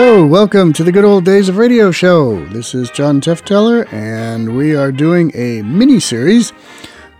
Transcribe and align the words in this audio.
Hello, 0.00 0.24
welcome 0.24 0.72
to 0.74 0.84
the 0.84 0.92
Good 0.92 1.04
Old 1.04 1.24
Days 1.24 1.48
of 1.48 1.56
Radio 1.56 1.90
Show. 1.90 2.44
This 2.50 2.72
is 2.72 2.88
John 2.88 3.20
Tefteller, 3.20 3.92
and 3.92 4.56
we 4.56 4.76
are 4.76 4.92
doing 4.92 5.32
a 5.34 5.62
mini 5.62 5.98
series 5.98 6.52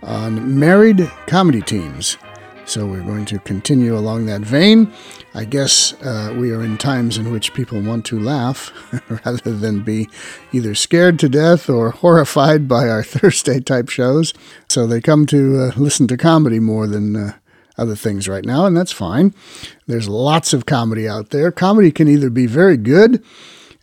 on 0.01 0.57
married 0.57 1.11
comedy 1.27 1.61
teams. 1.61 2.17
So 2.63 2.85
we're 2.85 3.03
going 3.03 3.25
to 3.25 3.39
continue 3.39 3.97
along 3.97 4.27
that 4.27 4.43
vein. 4.43 4.93
I 5.33 5.43
guess 5.43 5.91
uh, 6.03 6.33
we 6.37 6.53
are 6.53 6.63
in 6.63 6.77
times 6.77 7.17
in 7.17 7.33
which 7.33 7.53
people 7.53 7.81
want 7.81 8.05
to 8.05 8.17
laugh 8.17 8.71
rather 9.25 9.51
than 9.51 9.81
be 9.81 10.07
either 10.53 10.73
scared 10.73 11.19
to 11.19 11.27
death 11.27 11.69
or 11.69 11.91
horrified 11.91 12.69
by 12.69 12.87
our 12.87 13.03
Thursday 13.03 13.59
type 13.59 13.89
shows. 13.89 14.33
So 14.69 14.87
they 14.87 15.01
come 15.01 15.25
to 15.25 15.63
uh, 15.63 15.71
listen 15.75 16.07
to 16.07 16.15
comedy 16.15 16.61
more 16.61 16.87
than 16.87 17.13
uh, 17.17 17.33
other 17.79 17.95
things 17.95 18.27
right 18.27 18.45
now, 18.45 18.65
and 18.65 18.75
that's 18.75 18.91
fine. 18.91 19.33
There's 19.87 20.07
lots 20.07 20.53
of 20.53 20.65
comedy 20.65 21.07
out 21.07 21.29
there. 21.29 21.51
Comedy 21.51 21.91
can 21.91 22.07
either 22.07 22.29
be 22.29 22.45
very 22.45 22.77
good 22.77 23.23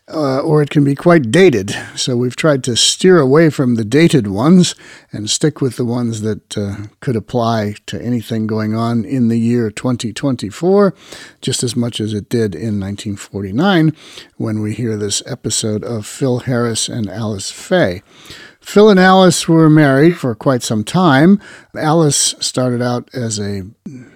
uh, 0.09 0.39
or 0.39 0.61
it 0.61 0.69
can 0.69 0.83
be 0.83 0.95
quite 0.95 1.31
dated. 1.31 1.75
So 1.95 2.15
we've 2.15 2.35
tried 2.35 2.63
to 2.65 2.77
steer 2.77 3.19
away 3.19 3.49
from 3.49 3.75
the 3.75 3.83
dated 3.83 4.27
ones 4.27 4.73
and 5.11 5.29
stick 5.29 5.59
with 5.59 5.75
the 5.75 5.85
ones 5.85 6.21
that 6.21 6.57
uh, 6.57 6.87
could 7.01 7.15
apply 7.15 7.75
to 7.87 8.01
anything 8.01 8.47
going 8.47 8.73
on 8.73 9.03
in 9.03 9.27
the 9.27 9.39
year 9.39 9.69
2024, 9.69 10.93
just 11.41 11.61
as 11.61 11.75
much 11.75 11.99
as 11.99 12.13
it 12.13 12.29
did 12.29 12.55
in 12.55 12.79
1949 12.79 13.95
when 14.37 14.61
we 14.61 14.73
hear 14.73 14.95
this 14.95 15.21
episode 15.25 15.83
of 15.83 16.05
Phil 16.05 16.39
Harris 16.39 16.87
and 16.87 17.09
Alice 17.09 17.51
Faye. 17.51 18.01
Phil 18.67 18.89
and 18.89 18.99
Alice 18.99 19.47
were 19.47 19.69
married 19.69 20.17
for 20.17 20.35
quite 20.35 20.61
some 20.61 20.83
time. 20.83 21.39
Alice 21.73 22.35
started 22.41 22.81
out 22.81 23.09
as 23.13 23.39
a, 23.39 23.61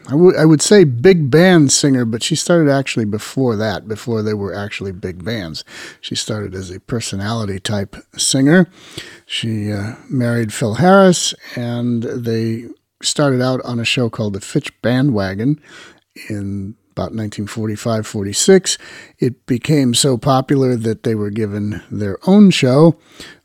I, 0.07 0.11
w- 0.11 0.37
I 0.37 0.43
would 0.43 0.61
say 0.61 0.83
big 0.83 1.31
band 1.31 1.71
singer, 1.71 2.03
but 2.03 2.21
she 2.21 2.35
started 2.35 2.69
actually 2.69 3.05
before 3.05 3.55
that, 3.55 3.87
before 3.87 4.21
they 4.21 4.33
were 4.33 4.53
actually 4.53 4.91
big 4.91 5.23
bands. 5.23 5.63
She 6.01 6.15
started 6.15 6.53
as 6.53 6.69
a 6.69 6.81
personality 6.81 7.61
type 7.61 7.95
singer. 8.17 8.67
She 9.25 9.71
uh, 9.71 9.95
married 10.09 10.51
Phil 10.51 10.73
Harris, 10.73 11.33
and 11.55 12.03
they 12.03 12.65
started 13.01 13.41
out 13.41 13.61
on 13.63 13.79
a 13.79 13.85
show 13.85 14.09
called 14.09 14.33
The 14.33 14.41
Fitch 14.41 14.69
Bandwagon 14.81 15.61
in 16.27 16.75
about 17.01 17.15
1945 17.15 18.05
46. 18.05 18.77
It 19.17 19.45
became 19.47 19.95
so 19.95 20.17
popular 20.17 20.75
that 20.75 21.01
they 21.01 21.15
were 21.15 21.31
given 21.31 21.81
their 21.89 22.19
own 22.27 22.51
show, 22.51 22.95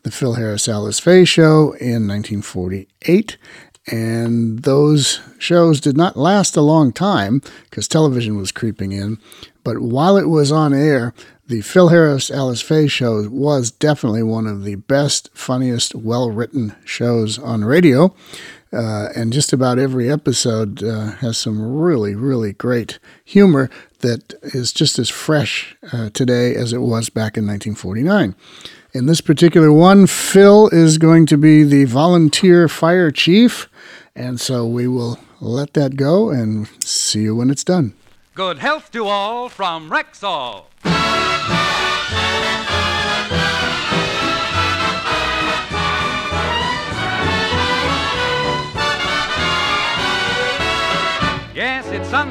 The 0.03 0.11
Phil 0.11 0.35
Harris 0.35 0.69
Alice 0.69 1.01
Faye 1.01 1.25
Show, 1.25 1.73
in 1.81 2.07
1948. 2.07 3.39
And 3.87 4.61
those 4.61 5.21
shows 5.39 5.81
did 5.81 5.97
not 5.97 6.17
last 6.17 6.57
a 6.57 6.61
long 6.61 6.93
time 6.93 7.41
because 7.71 7.89
television 7.89 8.37
was 8.37 8.53
creeping 8.53 8.93
in. 8.93 9.19
But 9.65 9.79
while 9.79 10.17
it 10.17 10.29
was 10.29 10.53
on 10.53 10.75
air, 10.75 11.15
the 11.47 11.63
Phil 11.63 11.89
Harris 11.89 12.31
Alice 12.31 12.61
Faye 12.61 12.89
show 12.89 13.27
was 13.29 13.71
definitely 13.71 14.23
one 14.23 14.47
of 14.47 14.65
the 14.65 14.75
best, 14.75 15.31
funniest, 15.33 15.95
well 15.95 16.31
written 16.31 16.75
shows 16.85 17.39
on 17.39 17.65
radio. 17.65 18.15
Uh, 18.73 19.09
and 19.15 19.33
just 19.33 19.53
about 19.53 19.79
every 19.79 20.11
episode 20.11 20.83
uh, 20.83 21.13
has 21.17 21.39
some 21.39 21.79
really, 21.79 22.15
really 22.15 22.53
great 22.53 22.99
humor 23.25 23.71
that 24.01 24.35
is 24.43 24.73
just 24.73 24.99
as 24.99 25.09
fresh 25.09 25.77
uh, 25.93 26.11
today 26.11 26.55
as 26.55 26.73
it 26.73 26.81
was 26.81 27.09
back 27.09 27.37
in 27.37 27.47
1949. 27.47 28.35
In 28.93 29.07
this 29.07 29.21
particular 29.21 29.73
one, 29.73 30.07
Phil 30.07 30.69
is 30.69 30.99
going 30.99 31.27
to 31.27 31.37
be 31.37 31.63
the 31.63 31.85
volunteer 31.85 32.69
fire 32.69 33.11
chief, 33.11 33.69
and 34.15 34.41
so 34.41 34.67
we 34.67 34.89
will 34.89 35.19
let 35.41 35.75
that 35.75 35.97
go 35.97 36.31
and 36.31 36.69
see 36.85 37.23
you 37.23 37.37
when 37.37 37.51
it's 37.51 37.65
done. 37.65 37.95
Good 38.35 38.59
health 38.59 38.91
to 38.93 39.07
all 39.07 39.49
from 39.49 39.91
Rexall. 39.91 40.65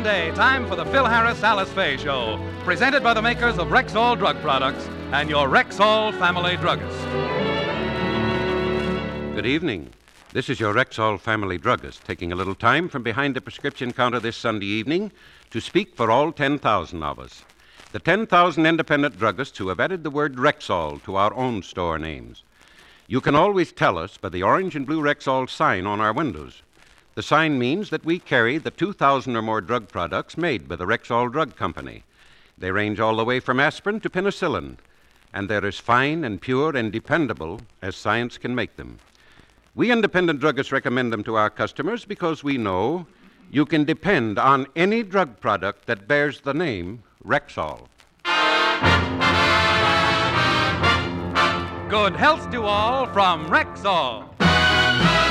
Sunday, 0.05 0.35
time 0.35 0.67
for 0.67 0.75
the 0.75 0.85
Phil 0.85 1.05
Harris 1.05 1.41
Alice 1.41 1.71
Faye 1.71 1.97
Show, 1.97 2.39
presented 2.63 3.01
by 3.01 3.15
the 3.15 3.23
makers 3.23 3.57
of 3.57 3.69
Rexall 3.69 4.15
Drug 4.15 4.39
Products 4.39 4.87
and 5.11 5.27
your 5.31 5.47
Rexall 5.47 6.15
family 6.19 6.57
druggist. 6.57 7.03
Good 9.33 9.47
evening. 9.47 9.89
This 10.31 10.47
is 10.47 10.59
your 10.59 10.75
Rexall 10.75 11.19
family 11.19 11.57
druggist 11.57 12.05
taking 12.05 12.31
a 12.31 12.35
little 12.35 12.53
time 12.53 12.87
from 12.87 13.01
behind 13.01 13.35
the 13.35 13.41
prescription 13.41 13.91
counter 13.93 14.19
this 14.19 14.37
Sunday 14.37 14.67
evening 14.67 15.11
to 15.49 15.59
speak 15.59 15.95
for 15.95 16.11
all 16.11 16.31
10,000 16.31 17.01
of 17.01 17.17
us. 17.17 17.43
The 17.91 17.97
10,000 17.97 18.63
independent 18.63 19.17
druggists 19.17 19.57
who 19.57 19.69
have 19.69 19.79
added 19.79 20.03
the 20.03 20.11
word 20.11 20.35
Rexall 20.35 21.03
to 21.05 21.15
our 21.15 21.33
own 21.33 21.63
store 21.63 21.97
names. 21.97 22.43
You 23.07 23.21
can 23.21 23.33
always 23.33 23.71
tell 23.71 23.97
us 23.97 24.17
by 24.17 24.29
the 24.29 24.43
orange 24.43 24.75
and 24.75 24.85
blue 24.85 25.01
Rexall 25.01 25.49
sign 25.49 25.87
on 25.87 25.99
our 25.99 26.13
windows. 26.13 26.61
The 27.15 27.23
sign 27.23 27.57
means 27.57 27.91
that 27.91 28.03
we 28.03 28.19
carry 28.19 28.57
the 28.57 28.71
2,000 28.71 29.37
or 29.37 29.41
more 29.41 29.61
drug 29.61 29.87
products 29.87 30.37
made 30.37 30.67
by 30.67 30.75
the 30.75 30.85
Rexall 30.85 31.31
Drug 31.31 31.55
Company. 31.55 32.03
They 32.57 32.71
range 32.71 32.99
all 32.99 33.15
the 33.15 33.23
way 33.23 33.39
from 33.39 33.57
aspirin 33.57 34.01
to 34.01 34.09
penicillin, 34.09 34.75
and 35.33 35.49
they're 35.49 35.65
as 35.65 35.79
fine 35.79 36.25
and 36.25 36.41
pure 36.41 36.75
and 36.75 36.91
dependable 36.91 37.61
as 37.81 37.95
science 37.95 38.37
can 38.37 38.53
make 38.53 38.75
them. 38.75 38.99
We 39.75 39.93
independent 39.93 40.41
druggists 40.41 40.73
recommend 40.73 41.13
them 41.13 41.23
to 41.23 41.35
our 41.35 41.49
customers 41.49 42.03
because 42.03 42.43
we 42.43 42.57
know 42.57 43.07
you 43.49 43.65
can 43.65 43.85
depend 43.85 44.37
on 44.37 44.67
any 44.75 45.01
drug 45.01 45.39
product 45.39 45.85
that 45.85 46.09
bears 46.09 46.41
the 46.41 46.53
name 46.53 47.01
Rexall. 47.25 47.87
Good 51.89 52.15
health 52.17 52.51
to 52.51 52.63
all 52.63 53.07
from 53.07 53.47
Rexall. 53.47 55.24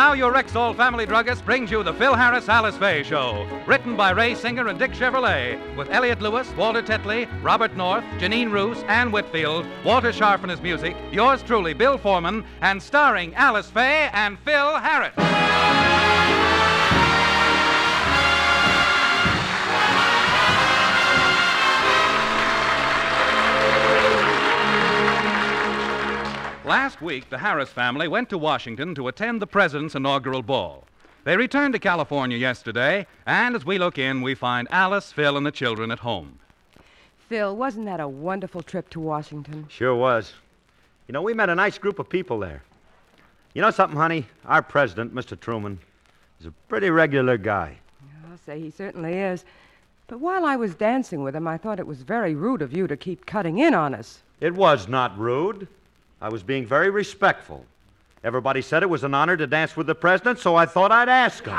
Now 0.00 0.14
your 0.14 0.32
Rexall 0.32 0.74
family 0.74 1.04
druggist 1.04 1.44
brings 1.44 1.70
you 1.70 1.82
the 1.82 1.92
Phil 1.92 2.14
Harris 2.14 2.48
Alice 2.48 2.74
Faye 2.78 3.02
Show. 3.02 3.46
Written 3.66 3.98
by 3.98 4.12
Ray 4.12 4.34
Singer 4.34 4.68
and 4.68 4.78
Dick 4.78 4.92
Chevillat, 4.92 5.76
with 5.76 5.90
Elliott 5.90 6.22
Lewis, 6.22 6.50
Walter 6.56 6.80
Tetley, 6.80 7.28
Robert 7.42 7.76
North, 7.76 8.02
Janine 8.18 8.50
Roos, 8.50 8.82
Ann 8.84 9.12
Whitfield, 9.12 9.66
Walter 9.84 10.10
Scharf 10.10 10.40
and 10.40 10.50
his 10.50 10.62
music, 10.62 10.96
yours 11.12 11.42
truly, 11.42 11.74
Bill 11.74 11.98
Forman, 11.98 12.46
and 12.62 12.82
starring 12.82 13.34
Alice 13.34 13.68
Faye 13.68 14.08
and 14.14 14.38
Phil 14.38 14.78
Harris. 14.78 16.59
Last 26.64 27.00
week, 27.00 27.30
the 27.30 27.38
Harris 27.38 27.70
family 27.70 28.06
went 28.06 28.28
to 28.28 28.36
Washington 28.36 28.94
to 28.94 29.08
attend 29.08 29.40
the 29.40 29.46
President's 29.46 29.94
inaugural 29.94 30.42
ball. 30.42 30.84
They 31.24 31.38
returned 31.38 31.72
to 31.72 31.78
California 31.78 32.36
yesterday, 32.36 33.06
and 33.24 33.56
as 33.56 33.64
we 33.64 33.78
look 33.78 33.96
in, 33.96 34.20
we 34.20 34.34
find 34.34 34.68
Alice, 34.70 35.10
Phil, 35.10 35.38
and 35.38 35.46
the 35.46 35.52
children 35.52 35.90
at 35.90 36.00
home. 36.00 36.38
Phil, 37.30 37.56
wasn't 37.56 37.86
that 37.86 37.98
a 37.98 38.06
wonderful 38.08 38.62
trip 38.62 38.90
to 38.90 39.00
Washington? 39.00 39.66
Sure 39.70 39.94
was. 39.94 40.34
You 41.08 41.12
know, 41.12 41.22
we 41.22 41.32
met 41.32 41.48
a 41.48 41.54
nice 41.54 41.78
group 41.78 41.98
of 41.98 42.10
people 42.10 42.38
there. 42.38 42.62
You 43.54 43.62
know 43.62 43.70
something, 43.70 43.98
honey? 43.98 44.26
Our 44.44 44.62
president, 44.62 45.14
Mr. 45.14 45.40
Truman, 45.40 45.78
is 46.40 46.46
a 46.46 46.52
pretty 46.68 46.90
regular 46.90 47.38
guy. 47.38 47.78
I'll 48.30 48.36
say 48.36 48.60
he 48.60 48.70
certainly 48.70 49.14
is. 49.14 49.46
But 50.08 50.20
while 50.20 50.44
I 50.44 50.56
was 50.56 50.74
dancing 50.74 51.22
with 51.22 51.34
him, 51.34 51.48
I 51.48 51.56
thought 51.56 51.80
it 51.80 51.86
was 51.86 52.02
very 52.02 52.34
rude 52.34 52.60
of 52.60 52.74
you 52.74 52.86
to 52.86 52.98
keep 52.98 53.24
cutting 53.24 53.58
in 53.58 53.72
on 53.72 53.94
us. 53.94 54.22
It 54.40 54.54
was 54.54 54.88
not 54.88 55.18
rude. 55.18 55.66
I 56.20 56.28
was 56.28 56.42
being 56.42 56.66
very 56.66 56.90
respectful. 56.90 57.64
Everybody 58.22 58.60
said 58.60 58.82
it 58.82 58.90
was 58.90 59.04
an 59.04 59.14
honor 59.14 59.36
to 59.36 59.46
dance 59.46 59.74
with 59.76 59.86
the 59.86 59.94
president, 59.94 60.38
so 60.38 60.54
I 60.54 60.66
thought 60.66 60.92
I'd 60.92 61.08
ask 61.08 61.44
him. 61.44 61.54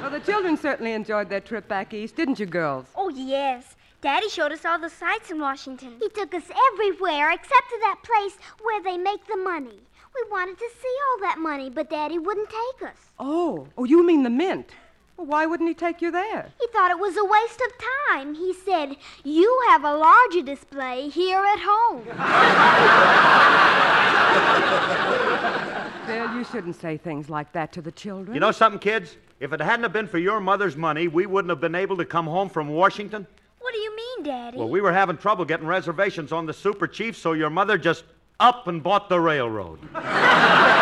Well, 0.00 0.10
the 0.10 0.20
children 0.20 0.56
certainly 0.56 0.92
enjoyed 0.92 1.28
their 1.28 1.40
trip 1.40 1.68
back 1.68 1.92
east, 1.92 2.16
didn't 2.16 2.40
you, 2.40 2.46
girls? 2.46 2.86
Oh, 2.94 3.10
yes. 3.10 3.76
Daddy 4.00 4.30
showed 4.30 4.52
us 4.52 4.64
all 4.64 4.78
the 4.78 4.88
sights 4.88 5.30
in 5.30 5.38
Washington. 5.38 5.96
He 6.00 6.08
took 6.08 6.32
us 6.32 6.44
everywhere 6.72 7.32
except 7.32 7.68
to 7.68 7.78
that 7.80 7.98
place 8.02 8.38
where 8.62 8.82
they 8.82 8.96
make 8.96 9.26
the 9.26 9.36
money. 9.36 9.80
We 10.14 10.30
wanted 10.30 10.56
to 10.58 10.68
see 10.80 10.96
all 11.10 11.20
that 11.20 11.38
money, 11.38 11.68
but 11.68 11.90
Daddy 11.90 12.18
wouldn't 12.18 12.48
take 12.48 12.88
us. 12.88 12.96
Oh, 13.18 13.68
oh, 13.76 13.84
you 13.84 14.02
mean 14.06 14.22
the 14.22 14.30
mint? 14.30 14.70
Well, 15.16 15.26
why 15.26 15.46
wouldn't 15.46 15.68
he 15.68 15.74
take 15.74 16.02
you 16.02 16.10
there? 16.10 16.50
He 16.60 16.66
thought 16.68 16.90
it 16.90 16.98
was 16.98 17.16
a 17.16 17.24
waste 17.24 17.60
of 17.60 17.72
time. 18.10 18.34
He 18.34 18.52
said, 18.52 18.96
You 19.24 19.60
have 19.68 19.84
a 19.84 19.94
larger 19.94 20.42
display 20.42 21.08
here 21.08 21.38
at 21.38 21.58
home. 21.60 22.04
Phil, 26.06 26.36
you 26.36 26.44
shouldn't 26.44 26.76
say 26.76 26.98
things 26.98 27.30
like 27.30 27.50
that 27.52 27.72
to 27.72 27.82
the 27.82 27.92
children. 27.92 28.34
You 28.34 28.40
know 28.40 28.52
something, 28.52 28.78
kids? 28.78 29.16
If 29.40 29.52
it 29.52 29.60
hadn't 29.60 29.82
have 29.84 29.92
been 29.92 30.06
for 30.06 30.18
your 30.18 30.40
mother's 30.40 30.76
money, 30.76 31.08
we 31.08 31.26
wouldn't 31.26 31.50
have 31.50 31.60
been 31.60 31.74
able 31.74 31.96
to 31.96 32.04
come 32.04 32.26
home 32.26 32.48
from 32.48 32.68
Washington. 32.68 33.26
What 33.58 33.72
do 33.72 33.78
you 33.80 33.96
mean, 33.96 34.22
Daddy? 34.22 34.58
Well, 34.58 34.68
we 34.68 34.80
were 34.80 34.92
having 34.92 35.16
trouble 35.16 35.44
getting 35.44 35.66
reservations 35.66 36.30
on 36.30 36.46
the 36.46 36.52
Super 36.52 36.86
Chief, 36.86 37.16
so 37.16 37.32
your 37.32 37.50
mother 37.50 37.76
just 37.76 38.04
up 38.38 38.68
and 38.68 38.82
bought 38.82 39.08
the 39.08 39.18
railroad. 39.18 39.80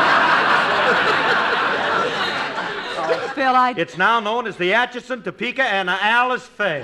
Phil, 3.44 3.56
I. 3.56 3.74
It's 3.76 3.98
now 3.98 4.20
known 4.20 4.46
as 4.46 4.56
the 4.56 4.72
Atchison, 4.72 5.22
Topeka, 5.22 5.64
and 5.64 5.90
Alice 5.90 6.46
Faye. 6.46 6.82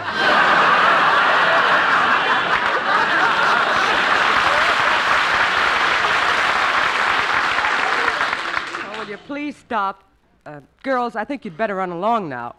Oh, 8.82 8.98
will 8.98 9.08
you 9.08 9.16
please 9.26 9.56
stop? 9.56 10.04
Uh, 10.44 10.60
girls, 10.82 11.16
I 11.16 11.24
think 11.24 11.46
you'd 11.46 11.56
better 11.56 11.76
run 11.76 11.92
along 11.92 12.28
now. 12.28 12.56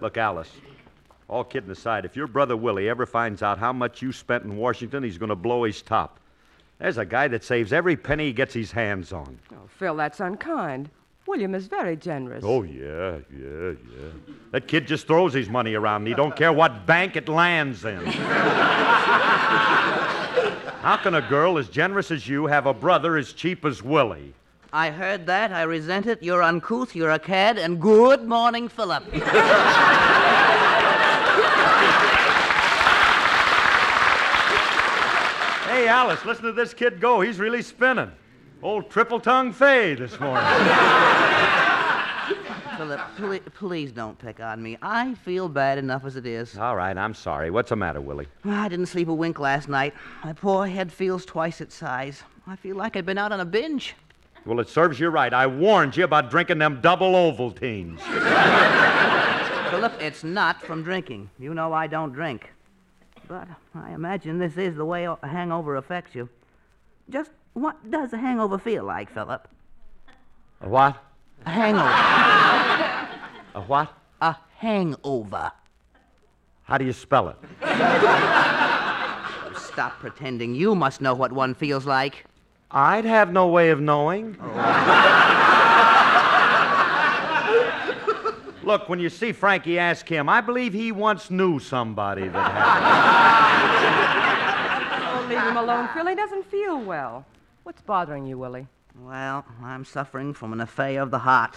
Look, 0.00 0.16
Alice, 0.16 0.50
all 1.28 1.44
kidding 1.44 1.70
aside, 1.70 2.04
if 2.04 2.16
your 2.16 2.26
brother 2.26 2.56
Willie 2.56 2.88
ever 2.88 3.06
finds 3.06 3.44
out 3.44 3.58
how 3.58 3.72
much 3.72 4.02
you 4.02 4.12
spent 4.12 4.42
in 4.42 4.56
Washington, 4.56 5.04
he's 5.04 5.18
going 5.18 5.28
to 5.28 5.36
blow 5.36 5.62
his 5.62 5.82
top. 5.82 6.18
There's 6.80 6.98
a 6.98 7.06
guy 7.06 7.28
that 7.28 7.44
saves 7.44 7.72
every 7.72 7.96
penny 7.96 8.26
he 8.26 8.32
gets 8.32 8.54
his 8.54 8.72
hands 8.72 9.12
on. 9.12 9.38
Oh, 9.52 9.68
Phil, 9.68 9.94
that's 9.94 10.18
unkind. 10.18 10.90
William 11.26 11.54
is 11.54 11.66
very 11.66 11.96
generous. 11.96 12.44
Oh, 12.46 12.62
yeah, 12.62 13.18
yeah, 13.36 13.72
yeah. 13.72 14.10
That 14.52 14.68
kid 14.68 14.86
just 14.86 15.06
throws 15.06 15.34
his 15.34 15.48
money 15.48 15.74
around, 15.74 16.02
and 16.02 16.08
he 16.08 16.14
don't 16.14 16.36
care 16.36 16.52
what 16.52 16.86
bank 16.86 17.16
it 17.16 17.28
lands 17.28 17.84
in. 17.84 18.04
How 20.82 20.96
can 21.02 21.14
a 21.14 21.22
girl 21.28 21.58
as 21.58 21.68
generous 21.68 22.12
as 22.12 22.28
you 22.28 22.46
have 22.46 22.66
a 22.66 22.72
brother 22.72 23.16
as 23.16 23.32
cheap 23.32 23.64
as 23.64 23.82
Willie? 23.82 24.34
I 24.72 24.90
heard 24.90 25.26
that. 25.26 25.52
I 25.52 25.62
resent 25.62 26.06
it. 26.06 26.22
You're 26.22 26.42
uncouth. 26.44 26.94
You're 26.94 27.10
a 27.10 27.18
cad. 27.18 27.58
And 27.58 27.80
good 27.80 28.22
morning, 28.22 28.68
Philip. 28.68 29.02
Hey, 35.66 35.88
Alice, 35.88 36.24
listen 36.24 36.44
to 36.44 36.52
this 36.52 36.72
kid 36.72 37.00
go. 37.00 37.20
He's 37.20 37.38
really 37.38 37.62
spinning. 37.62 38.12
Old 38.62 38.88
triple 38.90 39.20
tongue 39.20 39.52
Faye 39.52 39.94
this 39.94 40.18
morning. 40.18 40.44
Philip, 42.86 43.00
please, 43.16 43.40
please 43.54 43.92
don't 43.92 44.16
pick 44.16 44.38
on 44.38 44.62
me. 44.62 44.78
I 44.80 45.14
feel 45.14 45.48
bad 45.48 45.76
enough 45.76 46.04
as 46.04 46.14
it 46.14 46.24
is. 46.24 46.56
All 46.56 46.76
right, 46.76 46.96
I'm 46.96 47.14
sorry. 47.14 47.50
What's 47.50 47.70
the 47.70 47.76
matter, 47.76 48.00
Willie? 48.00 48.28
I 48.44 48.68
didn't 48.68 48.86
sleep 48.86 49.08
a 49.08 49.14
wink 49.14 49.40
last 49.40 49.68
night. 49.68 49.92
My 50.22 50.32
poor 50.32 50.68
head 50.68 50.92
feels 50.92 51.24
twice 51.24 51.60
its 51.60 51.74
size. 51.74 52.22
I 52.46 52.54
feel 52.54 52.76
like 52.76 52.96
I'd 52.96 53.04
been 53.04 53.18
out 53.18 53.32
on 53.32 53.40
a 53.40 53.44
binge. 53.44 53.96
Well, 54.44 54.60
it 54.60 54.68
serves 54.68 55.00
you 55.00 55.08
right. 55.08 55.34
I 55.34 55.48
warned 55.48 55.96
you 55.96 56.04
about 56.04 56.30
drinking 56.30 56.58
them 56.58 56.80
double 56.80 57.14
Ovaltines. 57.14 57.98
Philip, 59.70 60.00
it's 60.00 60.22
not 60.22 60.62
from 60.62 60.84
drinking. 60.84 61.28
You 61.40 61.54
know 61.54 61.72
I 61.72 61.88
don't 61.88 62.12
drink. 62.12 62.52
But 63.26 63.48
I 63.74 63.94
imagine 63.94 64.38
this 64.38 64.56
is 64.56 64.76
the 64.76 64.84
way 64.84 65.06
a 65.06 65.18
hangover 65.24 65.74
affects 65.74 66.14
you. 66.14 66.28
Just 67.10 67.32
what 67.54 67.90
does 67.90 68.12
a 68.12 68.18
hangover 68.18 68.58
feel 68.58 68.84
like, 68.84 69.12
Philip? 69.12 69.48
A 70.60 70.68
what? 70.68 71.02
A 71.44 71.50
hangover. 71.50 71.90
A 73.54 73.60
what? 73.66 73.92
a 74.20 74.36
hangover. 74.56 75.52
How 76.62 76.78
do 76.78 76.84
you 76.84 76.92
spell 76.92 77.28
it? 77.28 77.36
Oh, 77.62 79.52
stop 79.56 79.98
pretending. 80.00 80.54
You 80.54 80.74
must 80.74 81.00
know 81.00 81.14
what 81.14 81.32
one 81.32 81.54
feels 81.54 81.86
like. 81.86 82.24
I'd 82.70 83.04
have 83.04 83.32
no 83.32 83.46
way 83.48 83.70
of 83.70 83.80
knowing. 83.80 84.36
Look, 88.64 88.88
when 88.88 88.98
you 88.98 89.08
see 89.08 89.30
Frankie, 89.30 89.78
ask 89.78 90.08
him. 90.08 90.28
I 90.28 90.40
believe 90.40 90.72
he 90.72 90.90
once 90.90 91.30
knew 91.30 91.60
somebody 91.60 92.26
that 92.26 92.50
had. 95.06 95.22
Oh, 95.22 95.26
leave 95.28 95.40
him 95.40 95.56
alone, 95.56 95.88
Phil. 95.94 96.06
He 96.06 96.16
doesn't 96.16 96.44
feel 96.50 96.80
well. 96.80 97.24
What's 97.62 97.80
bothering 97.82 98.26
you, 98.26 98.38
Willie? 98.38 98.66
Well, 99.00 99.44
I'm 99.62 99.84
suffering 99.84 100.32
from 100.32 100.52
an 100.52 100.60
affair 100.60 101.02
of 101.02 101.10
the 101.10 101.18
heart. 101.18 101.54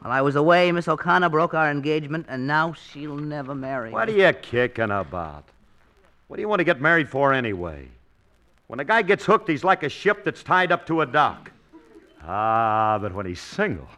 While 0.00 0.12
I 0.12 0.20
was 0.22 0.36
away, 0.36 0.72
Miss 0.72 0.88
O'Connor 0.88 1.28
broke 1.28 1.54
our 1.54 1.70
engagement, 1.70 2.26
and 2.28 2.46
now 2.46 2.72
she'll 2.72 3.16
never 3.16 3.54
marry. 3.54 3.90
What 3.90 4.08
are 4.08 4.12
me. 4.12 4.24
you 4.24 4.32
kicking 4.32 4.90
about? 4.90 5.44
What 6.28 6.36
do 6.36 6.40
you 6.42 6.48
want 6.48 6.60
to 6.60 6.64
get 6.64 6.80
married 6.80 7.08
for 7.08 7.32
anyway? 7.32 7.88
When 8.66 8.80
a 8.80 8.84
guy 8.84 9.02
gets 9.02 9.24
hooked, 9.24 9.48
he's 9.48 9.64
like 9.64 9.82
a 9.82 9.88
ship 9.88 10.24
that's 10.24 10.42
tied 10.42 10.72
up 10.72 10.86
to 10.86 11.02
a 11.02 11.06
dock. 11.06 11.52
Ah, 12.22 12.98
but 13.00 13.14
when 13.14 13.26
he's 13.26 13.40
single, 13.40 13.88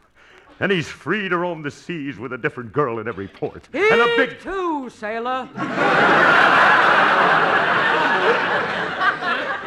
then 0.58 0.70
he's 0.70 0.88
free 0.88 1.28
to 1.28 1.38
roam 1.38 1.62
the 1.62 1.70
seas 1.70 2.18
with 2.18 2.32
a 2.32 2.38
different 2.38 2.72
girl 2.72 2.98
in 2.98 3.08
every 3.08 3.28
port. 3.28 3.68
and 3.72 4.00
a 4.00 4.16
big. 4.16 4.40
too, 4.40 4.90
sailor. 4.90 5.48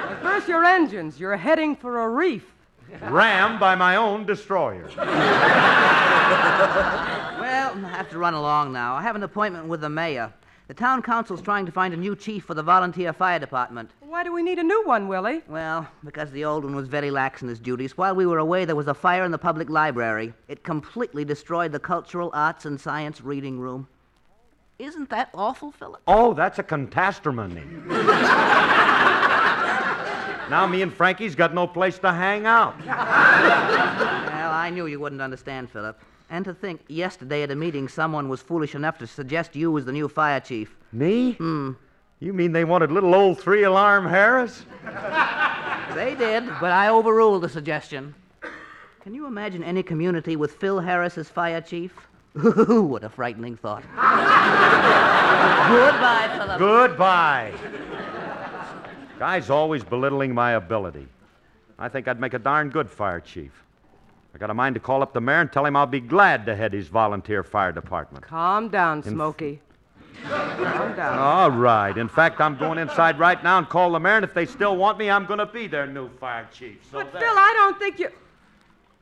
Reverse 0.10 0.48
your 0.48 0.64
engines. 0.66 1.20
You're 1.20 1.38
heading 1.38 1.76
for 1.76 2.04
a 2.04 2.10
reef. 2.10 2.54
Rammed 3.10 3.60
by 3.60 3.76
my 3.76 3.96
own 3.96 4.26
destroyer. 4.26 4.90
Well, 7.42 7.86
I 7.86 7.90
have 7.90 8.10
to 8.10 8.18
run 8.18 8.34
along 8.34 8.74
now. 8.74 8.96
I 8.96 9.02
have 9.02 9.16
an 9.16 9.24
appointment 9.24 9.68
with 9.68 9.82
the 9.82 9.90
mayor. 9.90 10.34
The 10.68 10.74
town 10.74 11.02
council's 11.02 11.42
trying 11.42 11.66
to 11.66 11.72
find 11.72 11.94
a 11.94 11.98
new 11.98 12.16
chief 12.16 12.46
for 12.46 12.54
the 12.54 12.64
volunteer 12.64 13.12
fire 13.12 13.40
department. 13.40 13.92
Why 14.00 14.24
do 14.24 14.32
we 14.32 14.42
need 14.42 14.58
a 14.58 14.64
new 14.64 14.86
one, 14.86 15.10
Willie? 15.10 15.42
Well, 15.50 15.86
because 16.04 16.32
the 16.32 16.46
old 16.46 16.64
one 16.64 16.76
was 16.76 16.88
very 16.88 17.12
lax 17.12 17.42
in 17.42 17.50
his 17.50 17.60
duties. 17.60 17.98
While 17.98 18.16
we 18.16 18.26
were 18.26 18.38
away, 18.38 18.64
there 18.64 18.76
was 18.78 18.88
a 18.88 18.94
fire 18.94 19.26
in 19.26 19.32
the 19.32 19.38
public 19.38 19.70
library. 19.70 20.34
It 20.48 20.64
completely 20.64 21.26
destroyed 21.26 21.74
the 21.74 21.80
cultural 21.80 22.30
arts 22.34 22.66
and 22.66 22.80
science 22.80 23.20
reading 23.22 23.60
room. 23.60 23.88
Isn't 24.80 25.10
that 25.10 25.30
awful, 25.34 25.72
Philip? 25.72 26.02
Oh, 26.08 26.34
that's 26.34 26.58
a 26.58 26.64
catastrophe. 26.64 27.64
now 30.52 30.68
me 30.68 30.82
and 30.82 30.94
Frankie's 30.94 31.34
got 31.34 31.54
no 31.54 31.66
place 31.66 31.98
to 32.00 32.12
hang 32.12 32.46
out. 32.46 32.78
Well, 32.86 34.52
I 34.52 34.70
knew 34.70 34.86
you 34.86 35.00
wouldn't 35.00 35.22
understand, 35.22 35.72
Philip. 35.72 35.98
And 36.30 36.44
to 36.44 36.54
think, 36.54 36.82
yesterday 36.90 37.44
at 37.44 37.52
a 37.52 37.56
meeting, 37.56 37.88
someone 37.88 38.28
was 38.28 38.42
foolish 38.42 38.76
enough 38.76 38.98
to 38.98 39.08
suggest 39.08 39.56
you 39.56 39.78
as 39.78 39.86
the 39.86 39.94
new 39.94 40.10
fire 40.10 40.42
chief. 40.42 40.76
Me? 40.92 41.34
Hmm. 41.34 41.72
You 42.20 42.34
mean 42.34 42.52
they 42.52 42.66
wanted 42.66 42.92
little 42.92 43.16
old 43.16 43.40
three 43.40 43.64
alarm 43.64 44.06
Harris? 44.06 44.66
They 45.96 46.16
did, 46.16 46.46
but 46.60 46.72
I 46.72 46.90
overruled 46.90 47.44
the 47.44 47.50
suggestion. 47.50 48.14
Can 49.02 49.14
you 49.14 49.26
imagine 49.28 49.64
any 49.64 49.84
community 49.84 50.36
with 50.36 50.56
Phil 50.56 50.82
Harris 50.82 51.18
as 51.18 51.30
fire 51.30 51.62
chief? 51.62 51.94
what 52.34 53.04
a 53.04 53.10
frightening 53.10 53.56
thought. 53.56 53.84
Goodbye, 55.72 56.30
Philip. 56.38 56.60
Goodbye. 56.60 57.54
Guy's 59.22 59.52
always 59.52 59.84
belittling 59.84 60.34
my 60.34 60.54
ability. 60.54 61.08
I 61.78 61.90
think 61.90 62.08
I'd 62.08 62.20
make 62.20 62.34
a 62.34 62.40
darn 62.40 62.72
good 62.72 62.90
fire 62.90 63.20
chief. 63.20 63.52
I 64.34 64.40
got 64.40 64.50
a 64.50 64.54
mind 64.56 64.74
to 64.74 64.80
call 64.80 65.04
up 65.04 65.14
the 65.14 65.22
mayor 65.22 65.42
and 65.42 65.52
tell 65.52 65.64
him 65.64 65.76
I'll 65.76 65.86
be 65.86 66.00
glad 66.00 66.44
to 66.48 66.56
head 66.56 66.74
his 66.74 66.88
volunteer 66.88 67.44
fire 67.44 67.72
department. 67.72 68.26
Calm 68.26 68.70
down, 68.70 69.04
Smoky. 69.04 69.62
Calm 70.24 70.96
down. 70.96 71.20
All 71.20 71.52
right. 71.52 71.96
In 71.96 72.08
fact, 72.10 72.42
I'm 72.42 72.58
going 72.58 72.80
inside 72.80 73.20
right 73.20 73.44
now 73.44 73.60
and 73.60 73.70
call 73.70 73.92
the 73.92 74.00
mayor, 74.00 74.16
and 74.16 74.26
if 74.26 74.34
they 74.34 74.48
still 74.48 74.76
want 74.76 74.98
me, 74.98 75.12
I'm 75.12 75.28
going 75.28 75.38
to 75.38 75.46
be 75.46 75.68
their 75.68 75.86
new 75.86 76.10
fire 76.18 76.50
chief. 76.52 76.80
So 76.90 76.98
But, 76.98 77.12
there. 77.14 77.22
Phil, 77.22 77.34
I 77.38 77.54
don't 77.58 77.78
think 77.78 78.00
you. 78.00 78.10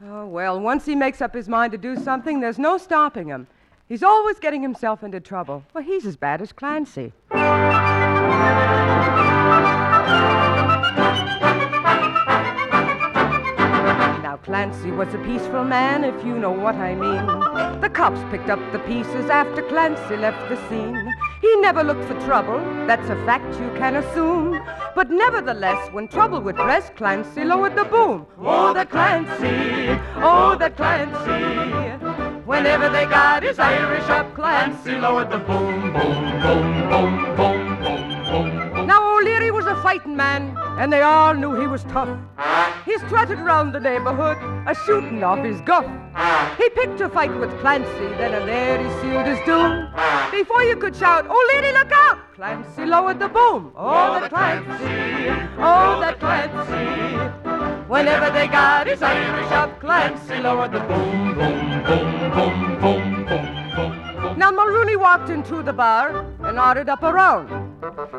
Oh, 0.06 0.26
well, 0.28 0.60
once 0.60 0.86
he 0.86 0.96
makes 0.96 1.22
up 1.22 1.34
his 1.34 1.48
mind 1.48 1.72
to 1.72 1.78
do 1.78 1.96
something, 1.96 2.42
there's 2.42 2.60
no 2.60 2.78
stopping 2.78 3.30
him. 3.30 3.48
He's 3.88 4.04
always 4.04 4.38
getting 4.38 4.64
himself 4.64 5.02
into 5.02 5.22
trouble. 5.22 5.64
Well, 5.74 5.86
he's 5.86 6.06
as 6.06 6.18
bad 6.18 6.42
as 6.42 6.52
Clancy. 6.52 7.14
Clancy 14.60 14.92
was 14.92 15.14
a 15.14 15.18
peaceful 15.20 15.64
man, 15.64 16.04
if 16.04 16.26
you 16.26 16.38
know 16.38 16.52
what 16.52 16.76
I 16.76 16.94
mean. 16.94 17.26
The 17.80 17.90
cops 17.90 18.20
picked 18.30 18.50
up 18.50 18.60
the 18.74 18.80
pieces 18.80 19.30
after 19.30 19.62
Clancy 19.62 20.18
left 20.18 20.50
the 20.50 20.58
scene. 20.68 21.14
He 21.40 21.56
never 21.62 21.82
looked 21.82 22.04
for 22.04 22.20
trouble, 22.26 22.60
that's 22.86 23.10
a 23.10 23.16
fact 23.26 23.58
you 23.58 23.70
can 23.78 23.96
assume. 23.96 24.62
But 24.96 25.12
nevertheless, 25.12 25.90
when 25.94 26.10
trouble 26.10 26.42
would 26.42 26.58
press, 26.58 26.92
Clancy 26.98 27.46
lowered 27.46 27.78
the 27.78 27.86
boom. 27.86 28.28
Oh, 28.38 28.74
the 28.74 28.86
Clancy, 28.86 29.98
oh, 30.18 30.58
the 30.60 30.72
Clancy. 30.72 32.06
Whenever 32.46 32.90
they 32.90 33.06
got 33.06 33.44
his 33.44 33.60
Irish 33.60 34.10
up, 34.10 34.36
Clancy 34.36 34.96
lowered 34.96 35.32
the 35.32 35.38
boom, 35.38 35.94
boom, 35.94 36.42
boom, 36.42 36.90
boom, 36.90 37.36
boom, 37.38 37.59
O'Leary 39.20 39.52
was 39.52 39.66
a 39.66 39.76
fighting 39.84 40.16
man, 40.16 40.56
and 40.80 40.94
they 40.94 41.02
all 41.02 41.34
knew 41.34 41.54
he 41.60 41.68
was 41.68 41.84
tough. 41.84 42.18
He 42.86 42.98
strutted 43.00 43.38
round 43.40 43.76
the 43.76 43.80
neighborhood, 43.82 44.38
a 44.66 44.74
shooting 44.74 45.22
off 45.26 45.44
his 45.44 45.60
guff. 45.60 45.84
He 46.58 46.70
picked 46.70 47.02
a 47.02 47.10
fight 47.10 47.38
with 47.38 47.52
Clancy, 47.60 48.08
then 48.16 48.34
and 48.34 48.48
there 48.48 48.78
he 48.78 48.90
sealed 49.02 49.26
his 49.26 49.40
doom. 49.46 49.90
Before 50.32 50.64
you 50.64 50.78
could 50.78 50.96
shout, 50.96 51.26
O'Leary, 51.26 51.74
look 51.74 51.92
out! 51.92 52.34
Clancy 52.34 52.86
lowered 52.86 53.20
the 53.20 53.28
boom. 53.28 53.74
Oh, 53.76 54.16
oh 54.16 54.22
the 54.22 54.30
Clancy, 54.30 55.30
oh, 55.58 56.00
the 56.00 56.14
Clancy. 56.14 57.90
Whenever 57.90 58.30
they 58.32 58.48
got 58.48 58.88
his 58.88 59.02
Irish 59.02 59.52
up, 59.52 59.82
Clancy 59.82 60.38
lowered 60.38 60.72
the 60.72 60.80
boom, 60.80 61.36
boom, 61.36 61.84
boom, 61.84 62.32
boom, 62.32 62.80
boom, 62.80 63.26
boom, 63.26 63.76
boom. 63.76 64.40
Now 64.40 64.52
Mulrooney 64.52 64.96
walked 64.96 65.30
into 65.30 65.62
the 65.62 65.74
bar 65.74 66.26
and 66.40 66.58
ordered 66.58 66.88
up 66.88 67.04
a 67.04 67.12
round. 67.12 67.69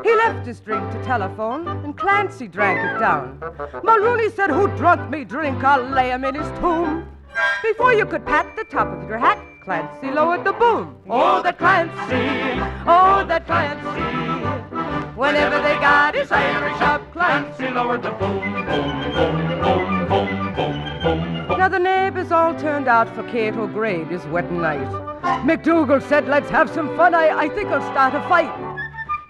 He 0.03 0.15
left 0.15 0.47
his 0.47 0.59
drink 0.59 0.91
to 0.91 1.03
telephone, 1.03 1.67
and 1.67 1.95
Clancy 1.95 2.47
drank 2.47 2.79
it 2.79 2.99
down. 2.99 3.39
Mulrooney 3.83 4.29
said, 4.29 4.49
Who 4.49 4.67
drunk 4.75 5.09
me 5.11 5.23
drink? 5.23 5.63
I'll 5.63 5.83
lay 5.83 6.09
him 6.09 6.25
in 6.25 6.35
his 6.35 6.47
tomb. 6.59 7.07
Before 7.61 7.93
you 7.93 8.05
could 8.05 8.25
pat 8.25 8.55
the 8.55 8.63
top 8.63 8.87
of 8.87 9.07
your 9.07 9.19
hat, 9.19 9.39
Clancy 9.63 10.09
lowered 10.09 10.43
the 10.43 10.53
boom. 10.53 10.95
Oh, 11.07 11.43
that 11.43 11.59
Clancy, 11.59 11.93
oh, 12.87 13.23
that 13.27 13.45
Clancy. 13.45 14.01
Whenever 15.15 15.61
they 15.61 15.75
got 15.75 16.15
his 16.15 16.31
Irish 16.31 16.81
up, 16.81 17.13
Clancy 17.13 17.69
lowered 17.69 18.01
the 18.01 18.11
boom, 18.11 18.41
boom, 18.41 19.13
boom, 19.13 19.61
boom, 19.61 20.07
boom, 20.07 20.55
boom, 20.55 21.47
boom. 21.47 21.57
Now 21.59 21.67
the 21.67 21.77
neighbors 21.77 22.31
all 22.31 22.55
turned 22.55 22.87
out 22.87 23.13
for 23.13 23.21
Kate 23.29 23.55
O'Grady 23.55 24.05
this 24.05 24.25
wet 24.25 24.51
night. 24.51 24.87
McDougal 25.45 26.01
said, 26.01 26.27
let's 26.27 26.49
have 26.49 26.69
some 26.69 26.95
fun. 26.97 27.13
I, 27.13 27.29
I 27.29 27.49
think 27.49 27.69
I'll 27.69 27.87
start 27.91 28.15
a 28.15 28.21
fight. 28.27 28.70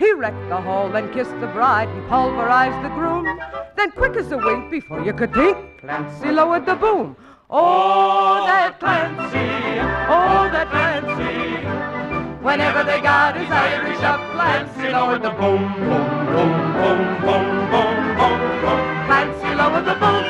He 0.02 0.12
wrecked 0.14 0.50
the 0.50 0.60
hall, 0.60 0.90
then 0.90 1.14
kissed 1.14 1.40
the 1.40 1.46
bride 1.46 1.88
and 1.88 2.10
pulverized 2.10 2.84
the 2.84 2.90
groom. 2.96 3.24
Then, 3.76 3.92
quick 3.92 4.16
as 4.16 4.32
a 4.32 4.38
wink, 4.40 4.72
before 4.72 5.00
you 5.06 5.14
could 5.14 5.32
think, 5.32 5.56
Clancy 5.80 6.32
lowered 6.32 6.66
the 6.66 6.74
boom. 6.74 7.16
Oh, 7.52 8.44
that 8.48 8.80
Clancy, 8.80 9.46
oh, 10.10 10.50
that 10.50 10.72
Clancy. 10.72 12.42
Whenever 12.44 12.84
they 12.84 13.00
got 13.00 13.38
his 13.38 13.52
Irish 13.52 14.02
up, 14.02 14.20
Clancy 14.34 14.90
lowered 14.90 15.22
the 15.22 15.30
boom, 15.30 15.70
boom, 15.86 16.26
boom, 16.34 16.54
boom, 16.82 17.02
boom, 17.22 17.46
boom, 17.70 18.02
boom, 18.18 18.42
boom. 18.64 18.82
Clancy 19.06 19.54
lowered 19.54 19.86
the 19.86 19.94
boom, 20.02 20.21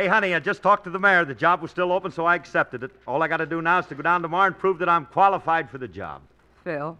Hey, 0.00 0.06
honey, 0.06 0.34
I 0.34 0.38
just 0.40 0.62
talked 0.62 0.84
to 0.84 0.90
the 0.90 0.98
mayor. 0.98 1.26
The 1.26 1.34
job 1.34 1.60
was 1.60 1.70
still 1.70 1.92
open, 1.92 2.10
so 2.10 2.24
I 2.24 2.34
accepted 2.34 2.82
it. 2.82 2.90
All 3.06 3.22
I 3.22 3.28
got 3.28 3.36
to 3.36 3.44
do 3.44 3.60
now 3.60 3.80
is 3.80 3.86
to 3.88 3.94
go 3.94 4.00
down 4.00 4.22
tomorrow 4.22 4.46
and 4.46 4.58
prove 4.58 4.78
that 4.78 4.88
I'm 4.88 5.04
qualified 5.04 5.68
for 5.68 5.76
the 5.76 5.86
job. 5.86 6.22
Phil, 6.64 6.96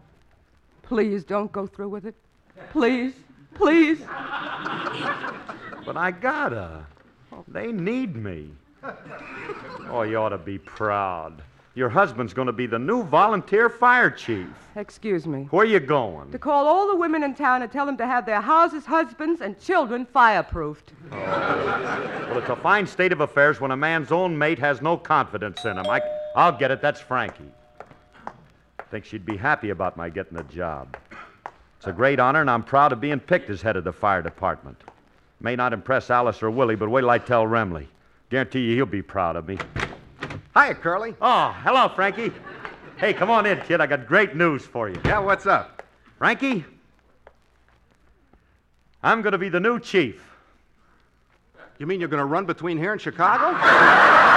please 0.83 1.25
don't 1.25 1.51
go 1.51 1.67
through 1.67 1.89
with 1.89 2.05
it. 2.05 2.15
Please, 2.73 3.15
please. 3.55 4.01
But 5.87 5.97
I 5.97 6.11
gotta. 6.11 6.85
They 7.49 7.73
need 7.73 8.17
me. 8.17 8.51
Oh, 9.89 10.03
you 10.03 10.19
ought 10.19 10.29
to 10.29 10.37
be 10.37 10.59
proud. 10.59 11.43
Your 11.77 11.89
husband's 11.89 12.35
going 12.35 12.47
to 12.47 12.53
be 12.53 12.67
the 12.67 12.79
new 12.79 13.05
volunteer 13.05 13.71
fire 13.71 14.11
chief. 14.11 14.49
Excuse 14.75 15.27
me. 15.27 15.47
Where 15.51 15.65
you 15.65 15.79
going? 15.79 16.33
To 16.33 16.39
call 16.39 16.67
all 16.67 16.89
the 16.89 16.97
women 16.97 17.23
in 17.23 17.35
town 17.35 17.63
and 17.63 17.71
tell 17.71 17.87
them 17.87 17.97
to 17.99 18.07
have 18.07 18.27
their 18.27 18.41
houses, 18.41 18.85
husbands, 18.85 19.41
and 19.41 19.59
children 19.61 20.05
fireproofed. 20.13 20.91
Well, 21.13 22.39
it's 22.39 22.49
a 22.49 22.57
fine 22.57 22.89
state 22.89 23.13
of 23.13 23.21
affairs 23.21 23.61
when 23.61 23.71
a 23.71 23.77
man's 23.77 24.11
own 24.11 24.37
mate 24.37 24.59
has 24.59 24.83
no 24.83 24.97
confidence 24.97 25.65
in 25.65 25.79
him. 25.79 25.87
I, 25.87 26.03
I'll 26.35 26.57
get 26.57 26.73
it. 26.73 26.83
That's 26.83 27.01
Frankie. 27.01 27.53
Think 28.91 29.05
she'd 29.05 29.25
be 29.25 29.37
happy 29.37 29.71
about 29.71 29.97
my 29.97 30.09
getting 30.09 30.37
the 30.37 30.45
job. 30.45 30.97
It's 31.77 31.87
a 31.87 31.93
great 31.93 32.19
honor, 32.19 32.41
and 32.41 32.51
I'm 32.51 32.65
proud 32.65 32.93
of 32.93 33.01
being 33.01 33.21
picked 33.21 33.49
as 33.49 33.63
head 33.63 33.77
of 33.77 33.85
the 33.85 33.93
fire 33.93 34.23
department. 34.23 34.83
May 35.41 35.55
not 35.55 35.73
impress 35.73 36.11
Alice 36.11 36.43
or 36.43 36.51
Willie, 36.51 36.75
but 36.75 36.89
wait 36.89 37.03
till 37.03 37.11
I 37.11 37.19
tell 37.19 37.45
Remley. 37.45 37.87
Guarantee 38.29 38.61
you 38.61 38.75
he'll 38.75 38.87
be 38.87 39.03
proud 39.03 39.37
of 39.37 39.47
me. 39.47 39.59
Hiya, 40.57 40.75
Curly. 40.75 41.15
Oh, 41.21 41.57
hello, 41.63 41.89
Frankie. 41.89 42.33
Hey, 42.97 43.15
come 43.15 43.31
on 43.31 43.47
in, 43.47 43.61
kid. 43.61 43.81
I 43.81 43.87
got 43.87 44.07
great 44.07 44.35
news 44.35 44.67
for 44.67 44.89
you. 44.89 45.01
Yeah, 45.05 45.21
what's 45.21 45.47
up? 45.47 45.85
Frankie, 46.19 46.65
I'm 49.03 49.23
going 49.23 49.33
to 49.33 49.39
be 49.39 49.49
the 49.49 49.61
new 49.61 49.79
chief. 49.79 50.27
You 51.79 51.87
mean 51.87 52.01
you're 52.01 52.09
going 52.09 52.19
to 52.19 52.27
run 52.27 52.47
between 52.47 52.77
here 52.79 52.93
and 52.93 53.01
Chicago? 53.01 53.57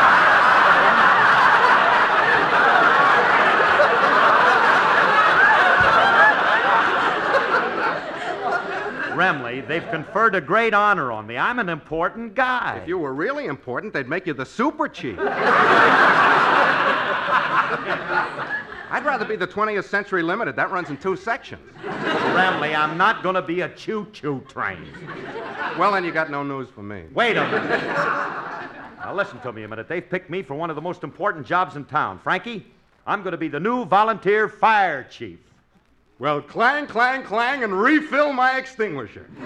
Remley, 9.13 9.62
they've 9.74 9.89
conferred 9.89 10.36
a 10.36 10.42
great 10.42 10.74
honor 10.74 11.12
on 11.12 11.25
me. 11.25 11.36
I'm 11.36 11.58
an 11.58 11.68
important 11.68 12.36
guy. 12.36 12.80
If 12.80 12.88
you 12.88 13.00
were 13.00 13.13
really 13.15 13.46
important, 13.48 13.92
they'd 13.92 14.08
make 14.08 14.27
you 14.27 14.34
the 14.34 14.46
super 14.46 14.88
chief. 14.88 15.18
I'd 18.92 19.03
rather 19.03 19.25
be 19.25 19.36
the 19.36 19.48
20th 19.48 19.86
Century 19.86 20.22
Limited. 20.22 20.56
That 20.56 20.70
runs 20.70 20.92
in 20.92 20.98
two 20.98 21.15
sections. 21.15 21.63
Remley, 21.84 22.77
I'm 22.77 23.00
not 23.00 23.24
going 23.24 23.34
to 23.34 23.42
be 23.42 23.62
a 23.62 23.70
choo-choo 23.70 24.44
train. 24.48 24.86
Well, 25.80 25.92
then 25.92 26.06
you 26.06 26.12
got 26.12 26.30
no 26.30 26.44
news 26.44 26.70
for 26.70 26.84
me. 26.84 27.06
Wait 27.12 27.36
a 27.36 27.44
minute. 27.50 27.84
now 27.84 29.15
listen 29.15 29.39
to 29.39 29.51
me 29.51 29.63
a 29.63 29.68
minute. 29.68 29.88
They've 29.88 30.08
picked 30.08 30.30
me 30.30 30.44
for 30.44 30.53
one 30.53 30.70
of 30.70 30.75
the 30.75 30.84
most 30.84 31.03
important 31.03 31.48
jobs 31.48 31.77
in 31.77 31.86
town. 31.86 32.20
Frankie, 32.20 32.68
I'm 33.08 33.24
going 33.24 33.32
to 33.32 33.39
be 33.39 33.48
the 33.48 33.60
new 33.60 33.86
volunteer 33.86 34.48
fire 34.48 35.03
chief. 35.10 35.39
Well, 36.20 36.41
clang, 36.41 36.88
clang, 36.88 37.24
clang, 37.24 37.63
and 37.63 37.74
refill 37.74 38.32
my 38.34 38.58
extinguisher. 38.58 39.25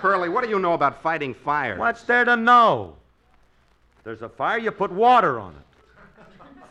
Curly, 0.00 0.28
what 0.28 0.44
do 0.44 0.50
you 0.50 0.58
know 0.58 0.74
about 0.74 1.02
fighting 1.02 1.34
fires? 1.34 1.78
What's 1.78 2.02
there 2.02 2.24
to 2.24 2.36
know? 2.36 2.96
There's 4.04 4.22
a 4.22 4.28
fire, 4.28 4.58
you 4.58 4.70
put 4.70 4.90
water 4.92 5.38
on 5.40 5.54
it. 5.54 5.62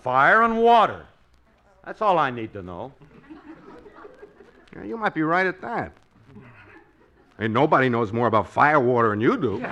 Fire 0.02 0.44
and 0.44 0.62
water. 0.62 1.06
That's 1.84 2.02
all 2.02 2.18
I 2.18 2.32
need 2.32 2.54
to 2.54 2.64
know. 2.64 2.92
Yeah, 4.76 4.84
you 4.84 4.98
might 4.98 5.14
be 5.14 5.22
right 5.22 5.46
at 5.46 5.62
that. 5.62 5.92
Ain't 7.40 7.54
nobody 7.54 7.90
knows 7.90 8.14
more 8.14 8.28
about 8.28 8.48
fire 8.50 8.80
water 8.80 9.10
than 9.10 9.20
you 9.20 9.38
do. 9.38 9.60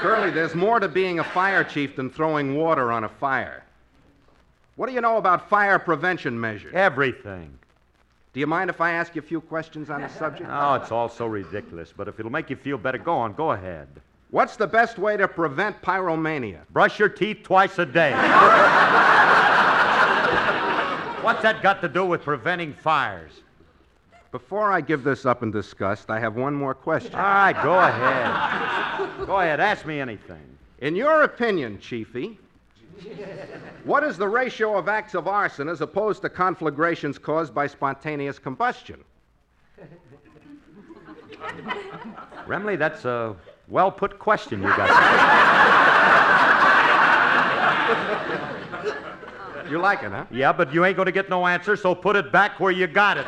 Curly, 0.00 0.25
there's 0.36 0.54
more 0.54 0.78
to 0.78 0.88
being 0.88 1.18
a 1.18 1.24
fire 1.24 1.64
chief 1.64 1.96
than 1.96 2.10
throwing 2.10 2.56
water 2.56 2.92
on 2.92 3.04
a 3.04 3.08
fire. 3.08 3.64
What 4.76 4.86
do 4.88 4.92
you 4.92 5.00
know 5.00 5.16
about 5.16 5.48
fire 5.48 5.78
prevention 5.78 6.38
measures? 6.38 6.74
Everything. 6.74 7.58
Do 8.34 8.40
you 8.40 8.46
mind 8.46 8.68
if 8.68 8.82
I 8.82 8.92
ask 8.92 9.14
you 9.14 9.22
a 9.22 9.24
few 9.24 9.40
questions 9.40 9.88
on 9.88 10.02
the 10.02 10.08
subject? 10.08 10.50
Oh, 10.52 10.74
it's 10.74 10.92
all 10.92 11.08
so 11.08 11.26
ridiculous, 11.26 11.94
but 11.96 12.06
if 12.06 12.20
it'll 12.20 12.30
make 12.30 12.50
you 12.50 12.56
feel 12.56 12.76
better, 12.76 12.98
go 12.98 13.14
on, 13.14 13.32
go 13.32 13.52
ahead. 13.52 13.88
What's 14.30 14.56
the 14.56 14.66
best 14.66 14.98
way 14.98 15.16
to 15.16 15.26
prevent 15.26 15.80
pyromania? 15.80 16.68
Brush 16.70 16.98
your 16.98 17.08
teeth 17.08 17.38
twice 17.42 17.78
a 17.78 17.86
day. 17.86 18.10
What's 21.22 21.40
that 21.42 21.62
got 21.62 21.80
to 21.80 21.88
do 21.88 22.04
with 22.04 22.22
preventing 22.22 22.74
fires? 22.74 23.32
Before 24.32 24.70
I 24.70 24.82
give 24.82 25.02
this 25.02 25.24
up 25.24 25.42
in 25.42 25.50
disgust, 25.50 26.10
I 26.10 26.20
have 26.20 26.36
one 26.36 26.52
more 26.52 26.74
question. 26.74 27.14
All 27.14 27.22
right, 27.22 27.54
go 27.62 27.78
ahead. 27.78 28.85
Go 29.26 29.40
ahead, 29.40 29.60
ask 29.60 29.86
me 29.86 30.00
anything. 30.00 30.42
In 30.78 30.94
your 30.94 31.22
opinion, 31.22 31.78
Chiefy, 31.80 32.38
what 33.84 34.02
is 34.04 34.16
the 34.16 34.28
ratio 34.28 34.76
of 34.78 34.88
acts 34.88 35.14
of 35.14 35.26
arson 35.26 35.68
as 35.68 35.80
opposed 35.80 36.22
to 36.22 36.28
conflagrations 36.28 37.18
caused 37.18 37.54
by 37.54 37.66
spontaneous 37.66 38.38
combustion? 38.38 39.02
Remley, 42.46 42.78
that's 42.78 43.04
a 43.04 43.36
well 43.68 43.90
put 43.90 44.18
question 44.18 44.62
you 44.62 44.68
got. 44.68 44.88
You 49.70 49.78
like 49.78 50.04
it, 50.04 50.12
huh? 50.12 50.26
yeah, 50.30 50.52
but 50.52 50.72
you 50.72 50.84
ain't 50.84 50.96
going 50.96 51.06
to 51.06 51.12
get 51.12 51.28
no 51.28 51.46
answer, 51.46 51.76
so 51.76 51.94
put 51.94 52.14
it 52.14 52.30
back 52.30 52.60
where 52.60 52.70
you 52.70 52.86
got 52.86 53.18
it. 53.18 53.26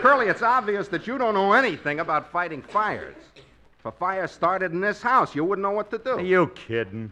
Curly, 0.00 0.28
it's 0.28 0.42
obvious 0.42 0.88
that 0.88 1.06
you 1.06 1.18
don't 1.18 1.34
know 1.34 1.52
anything 1.52 2.00
about 2.00 2.32
fighting 2.32 2.62
fires. 2.62 3.16
If 3.78 3.84
a 3.84 3.92
fire 3.92 4.26
started 4.26 4.72
in 4.72 4.80
this 4.80 5.02
house, 5.02 5.34
you 5.34 5.44
wouldn't 5.44 5.62
know 5.62 5.72
what 5.72 5.90
to 5.90 5.98
do. 5.98 6.12
Are 6.12 6.20
you 6.20 6.48
kidding? 6.54 7.10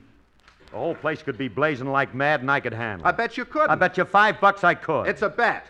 The 0.71 0.76
whole 0.76 0.95
place 0.95 1.23
could 1.23 1.38
be 1.38 1.49
blazing 1.49 1.90
like 1.90 2.14
mad 2.14 2.40
and 2.40 2.50
I 2.50 2.61
could 2.61 2.73
handle 2.73 3.07
it. 3.07 3.09
I 3.09 3.12
bet 3.12 3.37
you 3.37 3.45
could. 3.45 3.71
I 3.71 3.75
bet 3.75 3.99
you 3.99 4.04
five 4.04 4.40
bucks 4.40 4.64
I 4.64 4.75
could. 4.75 5.07
It's 5.07 5.23
a 5.23 5.28
bet. 5.28 5.66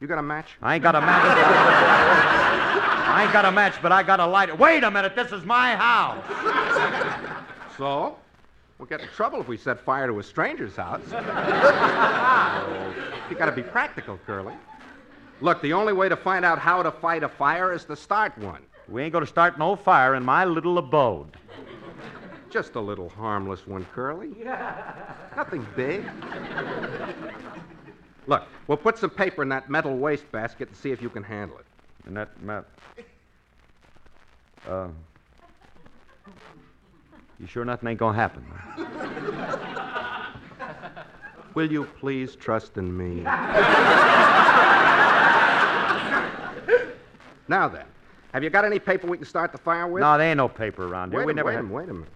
You 0.00 0.06
got 0.06 0.18
a 0.18 0.22
match? 0.22 0.56
I 0.62 0.74
ain't 0.74 0.82
got 0.82 0.94
a 0.94 1.00
match. 1.00 1.24
I 3.12 3.24
ain't 3.24 3.32
got 3.32 3.44
a 3.44 3.52
match, 3.52 3.74
but 3.82 3.92
I 3.92 4.02
got 4.02 4.20
a 4.20 4.26
lighter. 4.26 4.54
Wait 4.54 4.82
a 4.82 4.90
minute, 4.90 5.14
this 5.14 5.30
is 5.30 5.44
my 5.44 5.76
house. 5.76 6.24
So? 7.76 8.16
We'll 8.78 8.88
get 8.88 9.00
in 9.00 9.08
trouble 9.08 9.40
if 9.40 9.48
we 9.48 9.56
set 9.56 9.78
fire 9.78 10.08
to 10.08 10.18
a 10.18 10.22
stranger's 10.22 10.74
house. 10.74 11.02
you 13.30 13.36
got 13.36 13.46
to 13.46 13.52
be 13.52 13.62
practical, 13.62 14.18
Curly. 14.26 14.54
Look, 15.42 15.60
the 15.60 15.72
only 15.72 15.92
way 15.92 16.08
to 16.08 16.14
find 16.14 16.44
out 16.44 16.60
how 16.60 16.84
to 16.84 16.92
fight 16.92 17.24
a 17.24 17.28
fire 17.28 17.72
is 17.72 17.84
to 17.86 17.96
start 17.96 18.38
one. 18.38 18.62
We 18.88 19.02
ain't 19.02 19.12
going 19.12 19.24
to 19.24 19.28
start 19.28 19.58
no 19.58 19.74
fire 19.74 20.14
in 20.14 20.24
my 20.24 20.44
little 20.44 20.78
abode. 20.78 21.36
Just 22.48 22.76
a 22.76 22.80
little 22.80 23.08
harmless 23.08 23.66
one, 23.66 23.84
Curly. 23.92 24.30
Nothing 25.36 25.66
big. 25.74 26.08
Look, 28.28 28.44
we'll 28.68 28.78
put 28.78 28.98
some 28.98 29.10
paper 29.10 29.42
in 29.42 29.48
that 29.48 29.68
metal 29.68 29.96
waste 29.96 30.30
basket 30.30 30.68
and 30.68 30.76
see 30.76 30.92
if 30.92 31.02
you 31.02 31.10
can 31.10 31.24
handle 31.24 31.58
it. 31.58 31.66
And 32.06 32.16
that 32.16 32.40
map. 32.40 32.68
Uh. 34.68 34.88
You 37.40 37.48
sure 37.48 37.64
nothing 37.64 37.88
ain't 37.88 37.98
gonna 37.98 38.16
happen? 38.16 38.46
huh? 38.48 38.84
Will 41.54 41.70
you 41.72 41.84
please 41.98 42.36
trust 42.36 42.76
in 42.76 42.96
me? 42.96 43.24
Now 47.48 47.68
then, 47.68 47.86
have 48.32 48.42
you 48.42 48.50
got 48.50 48.64
any 48.64 48.78
paper 48.78 49.06
we 49.06 49.18
can 49.18 49.26
start 49.26 49.52
the 49.52 49.58
fire 49.58 49.86
with? 49.86 50.00
No, 50.00 50.16
there 50.16 50.28
ain't 50.28 50.38
no 50.38 50.48
paper 50.48 50.86
around 50.86 51.10
here. 51.10 51.18
Wait, 51.20 51.26
we 51.26 51.32
a, 51.32 51.34
never 51.36 51.48
wait, 51.48 51.56
had... 51.56 51.64
minute, 51.64 51.74
wait 51.74 51.88
a 51.88 51.94
minute. 51.94 52.08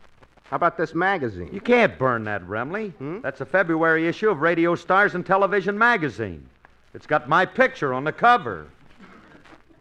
How 0.45 0.57
about 0.57 0.77
this 0.77 0.95
magazine? 0.95 1.51
You 1.53 1.61
can't 1.61 1.99
burn 1.99 2.25
that, 2.25 2.43
Remley. 2.45 2.93
Hmm? 2.95 3.21
That's 3.21 3.41
a 3.41 3.47
February 3.47 4.07
issue 4.07 4.31
of 4.31 4.41
Radio 4.41 4.77
Stars 4.77 5.17
and 5.17 5.27
Television 5.27 5.77
magazine. 5.77 6.49
It's 6.95 7.07
got 7.07 7.29
my 7.29 7.45
picture 7.45 7.93
on 7.93 8.05
the 8.05 8.13
cover. 8.13 8.69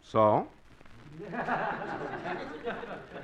So? 0.02 0.48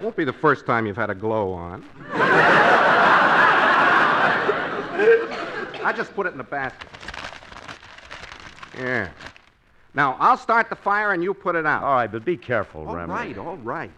Won't 0.01 0.17
be 0.17 0.25
the 0.25 0.33
first 0.33 0.67
time 0.67 0.87
you've 0.87 0.97
had 0.97 1.11
a 1.11 1.15
glow 1.15 1.53
on. 1.53 1.85
I 5.85 5.93
just 5.97 6.15
put 6.15 6.27
it 6.27 6.33
in 6.33 6.39
the 6.39 6.45
basket. 6.45 6.89
Yeah. 8.79 9.11
Now, 9.95 10.17
I'll 10.21 10.39
start 10.39 10.69
the 10.71 10.77
fire 10.77 11.13
and 11.13 11.23
you 11.23 11.35
put 11.35 11.55
it 11.55 11.67
out. 11.67 11.83
All 11.83 11.95
right, 11.95 12.11
but 12.11 12.25
be 12.25 12.37
careful, 12.37 12.89
All 12.89 12.95
Remley. 12.95 13.09
right, 13.09 13.39
all 13.39 13.57
right. 13.59 13.91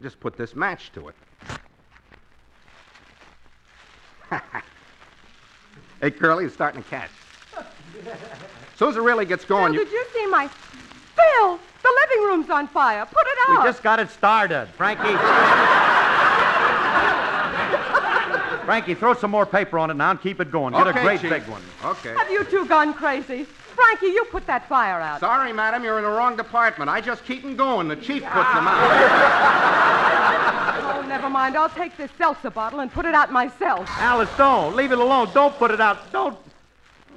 Just 0.00 0.20
put 0.20 0.36
this 0.36 0.54
match 0.54 0.92
to 0.92 1.08
it. 1.08 1.14
hey, 6.00 6.10
Curly, 6.12 6.44
it's 6.44 6.54
starting 6.54 6.82
to 6.82 6.88
catch. 6.88 7.10
soon 8.76 8.88
as 8.90 8.96
it 8.96 9.02
really 9.02 9.24
gets 9.26 9.44
going, 9.44 9.72
Phil, 9.72 9.80
you. 9.82 9.84
did 9.86 9.92
you 9.92 10.04
see 10.14 10.26
my. 10.28 10.46
Phil, 10.48 11.58
the 11.82 11.92
living 12.08 12.24
room's 12.28 12.48
on 12.50 12.68
fire. 12.68 13.04
Put 13.04 13.26
it 13.26 13.38
out. 13.48 13.58
We 13.64 13.68
just 13.68 13.82
got 13.82 13.98
it 13.98 14.08
started. 14.10 14.68
Frankie. 14.76 15.02
Frankie, 18.64 18.94
throw 18.94 19.14
some 19.14 19.32
more 19.32 19.44
paper 19.44 19.78
on 19.80 19.90
it 19.90 19.94
now 19.94 20.12
and 20.12 20.20
keep 20.20 20.40
it 20.40 20.52
going. 20.52 20.72
Get 20.72 20.86
Okay, 20.86 21.00
a 21.00 21.02
great 21.02 21.20
Chief. 21.20 21.30
big 21.30 21.42
one. 21.48 21.60
Okay. 21.84 22.14
Have 22.16 22.30
you 22.30 22.44
two 22.44 22.64
gone 22.66 22.94
crazy? 22.94 23.46
Frankie, 23.80 24.06
you 24.06 24.24
put 24.26 24.46
that 24.46 24.68
fire 24.68 25.00
out. 25.00 25.20
Sorry, 25.20 25.52
madam, 25.52 25.82
you're 25.82 25.98
in 25.98 26.04
the 26.04 26.10
wrong 26.10 26.36
department. 26.36 26.90
I 26.90 27.00
just 27.00 27.24
keep 27.24 27.42
them 27.42 27.56
going. 27.56 27.88
The 27.88 27.96
chief 27.96 28.22
puts 28.22 28.52
them 28.52 28.68
out. 28.68 28.90
Oh, 30.82 31.06
never 31.08 31.30
mind. 31.30 31.56
I'll 31.56 31.70
take 31.70 31.96
this 31.96 32.10
seltzer 32.18 32.50
bottle 32.50 32.80
and 32.80 32.92
put 32.92 33.06
it 33.06 33.14
out 33.14 33.32
myself. 33.32 33.88
Alice, 33.98 34.28
don't. 34.36 34.76
Leave 34.76 34.92
it 34.92 34.98
alone. 34.98 35.30
Don't 35.32 35.54
put 35.56 35.70
it 35.70 35.80
out. 35.80 36.12
Don't. 36.12 36.36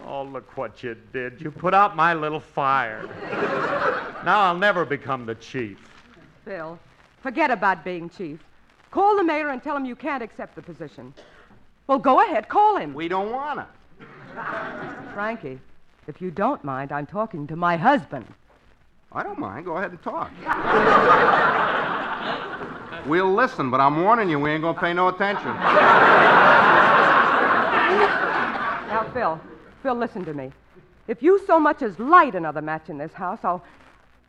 Oh, 0.06 0.24
look 0.24 0.56
what 0.58 0.82
you 0.84 0.96
did. 1.12 1.42
You 1.42 1.52
put 1.52 1.74
out 1.74 1.96
my 1.96 2.14
little 2.14 2.40
fire. 2.40 3.10
now 4.24 4.42
I'll 4.42 4.58
never 4.58 4.86
become 4.86 5.26
the 5.26 5.36
chief. 5.36 5.78
Phil, 6.46 6.80
forget 7.22 7.52
about 7.52 7.84
being 7.84 8.10
chief. 8.10 8.40
Call 8.92 9.18
the 9.18 9.24
mayor 9.24 9.50
and 9.50 9.62
tell 9.62 9.76
him 9.76 9.86
you 9.86 9.96
can't 9.96 10.24
accept 10.24 10.56
the 10.56 10.62
position. 10.62 11.14
Well, 11.88 12.00
go 12.00 12.22
ahead, 12.22 12.48
call 12.48 12.78
him. 12.78 12.94
we 12.94 13.08
don't 13.08 13.32
want 13.32 13.60
to. 13.60 13.68
Frankie, 15.14 15.60
if 16.08 16.22
you 16.22 16.32
don't 16.32 16.64
mind, 16.64 16.92
I'm 16.92 17.06
talking 17.06 17.48
to 17.48 17.56
my 17.56 17.78
husband. 17.78 18.26
I 19.12 19.24
don't 19.24 19.40
mind. 19.40 19.66
Go 19.66 19.78
ahead 19.78 19.92
and 19.92 20.02
talk. 20.02 20.32
we'll 23.08 23.34
listen, 23.34 23.70
but 23.70 23.80
I'm 23.80 24.02
warning 24.02 24.30
you, 24.30 24.40
we 24.40 24.52
ain't 24.52 24.62
going 24.62 24.76
to 24.76 24.82
pay 24.82 24.94
no 24.94 25.10
attention. 25.10 25.48
Now, 28.88 29.10
Phil, 29.14 29.40
Phil, 29.82 29.96
listen 29.96 30.26
to 30.26 30.34
me. 30.34 30.52
If 31.08 31.22
you 31.22 31.40
so 31.46 31.60
much 31.60 31.82
as 31.82 32.00
light 32.00 32.36
another 32.36 32.62
match 32.62 32.90
in 32.90 32.98
this 32.98 33.14
house, 33.14 33.40
I'll, 33.44 33.64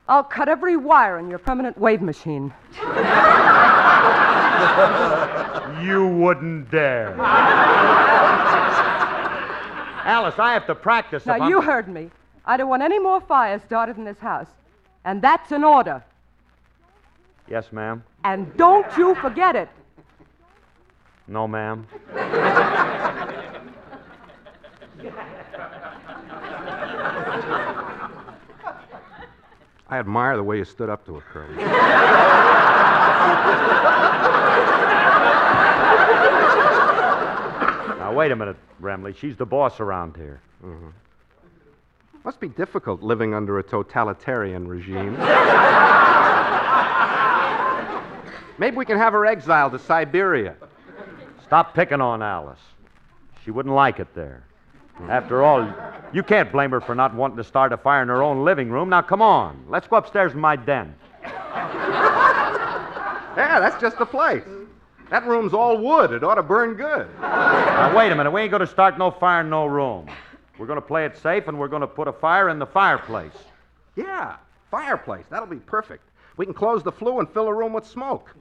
I'll 0.08 0.24
cut 0.24 0.48
every 0.48 0.76
wire 0.76 1.18
in 1.18 1.30
your 1.30 1.38
permanent 1.38 1.78
wave 1.78 2.02
machine. 2.02 2.52
You 5.82 6.06
wouldn't 6.06 6.70
dare. 6.70 7.14
Alice, 10.04 10.38
I 10.38 10.52
have 10.52 10.66
to 10.66 10.74
practice. 10.74 11.24
Now, 11.24 11.48
you 11.48 11.62
heard 11.62 11.88
me. 11.88 12.10
I 12.44 12.58
don't 12.58 12.68
want 12.68 12.82
any 12.82 12.98
more 12.98 13.20
fires 13.22 13.62
started 13.62 13.96
in 13.96 14.04
this 14.04 14.18
house. 14.18 14.48
And 15.06 15.22
that's 15.22 15.50
an 15.50 15.64
order. 15.64 16.04
Yes, 17.48 17.72
ma'am. 17.72 18.04
And 18.24 18.54
don't 18.56 18.86
you 18.98 19.14
forget 19.16 19.56
it. 19.56 19.68
No, 21.26 21.48
ma'am. 21.48 21.86
I 29.88 29.98
admire 29.98 30.36
the 30.36 30.42
way 30.42 30.58
you 30.58 30.64
stood 30.64 30.90
up 30.90 31.06
to 31.06 31.16
it, 31.18 31.24
Curly. 31.30 31.56
wait 38.14 38.32
a 38.32 38.36
minute, 38.36 38.56
Remley. 38.80 39.16
She's 39.16 39.36
the 39.36 39.46
boss 39.46 39.80
around 39.80 40.16
here. 40.16 40.40
Mm-hmm. 40.64 40.88
Must 42.24 42.40
be 42.40 42.48
difficult 42.48 43.02
living 43.02 43.34
under 43.34 43.58
a 43.58 43.62
totalitarian 43.62 44.66
regime. 44.66 45.12
Maybe 48.58 48.76
we 48.76 48.84
can 48.84 48.96
have 48.96 49.12
her 49.12 49.26
exiled 49.26 49.72
to 49.72 49.78
Siberia. 49.78 50.54
Stop 51.44 51.74
picking 51.74 52.00
on 52.00 52.22
Alice. 52.22 52.60
She 53.44 53.50
wouldn't 53.50 53.74
like 53.74 54.00
it 54.00 54.14
there. 54.14 54.44
After 55.08 55.42
all, 55.42 55.68
you 56.12 56.22
can't 56.22 56.50
blame 56.52 56.70
her 56.70 56.80
for 56.80 56.94
not 56.94 57.14
wanting 57.14 57.36
to 57.36 57.44
start 57.44 57.72
a 57.72 57.76
fire 57.76 58.02
in 58.02 58.08
her 58.08 58.22
own 58.22 58.44
living 58.44 58.70
room. 58.70 58.88
Now, 58.88 59.02
come 59.02 59.20
on. 59.20 59.64
Let's 59.68 59.88
go 59.88 59.96
upstairs 59.96 60.32
in 60.32 60.40
my 60.40 60.56
den. 60.56 60.94
Yeah, 63.36 63.58
that's 63.58 63.80
just 63.80 63.98
the 63.98 64.06
place. 64.06 64.44
That 65.14 65.26
room's 65.28 65.54
all 65.54 65.78
wood. 65.78 66.10
It 66.10 66.24
ought 66.24 66.34
to 66.34 66.42
burn 66.42 66.74
good. 66.74 67.06
Now, 67.20 67.96
wait 67.96 68.10
a 68.10 68.16
minute. 68.16 68.32
We 68.32 68.40
ain't 68.40 68.50
going 68.50 68.62
to 68.62 68.66
start 68.66 68.98
no 68.98 69.12
fire 69.12 69.42
in 69.42 69.48
no 69.48 69.64
room. 69.64 70.10
We're 70.58 70.66
going 70.66 70.80
to 70.80 70.84
play 70.84 71.06
it 71.06 71.16
safe, 71.16 71.46
and 71.46 71.56
we're 71.56 71.68
going 71.68 71.82
to 71.82 71.86
put 71.86 72.08
a 72.08 72.12
fire 72.12 72.48
in 72.48 72.58
the 72.58 72.66
fireplace. 72.66 73.30
Yeah, 73.94 74.34
fireplace. 74.72 75.24
That'll 75.30 75.46
be 75.46 75.58
perfect. 75.58 76.02
We 76.36 76.44
can 76.46 76.52
close 76.52 76.82
the 76.82 76.90
flue 76.90 77.20
and 77.20 77.28
fill 77.30 77.46
a 77.46 77.54
room 77.54 77.72
with 77.72 77.86
smoke. 77.86 78.34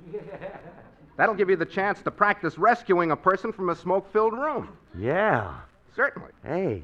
That'll 1.15 1.35
give 1.35 1.47
you 1.47 1.55
the 1.55 1.65
chance 1.67 2.01
to 2.01 2.09
practice 2.09 2.57
rescuing 2.57 3.11
a 3.11 3.15
person 3.15 3.53
from 3.53 3.69
a 3.69 3.75
smoke 3.75 4.11
filled 4.11 4.33
room. 4.33 4.69
Yeah. 4.97 5.53
Certainly. 5.95 6.31
Hey, 6.43 6.81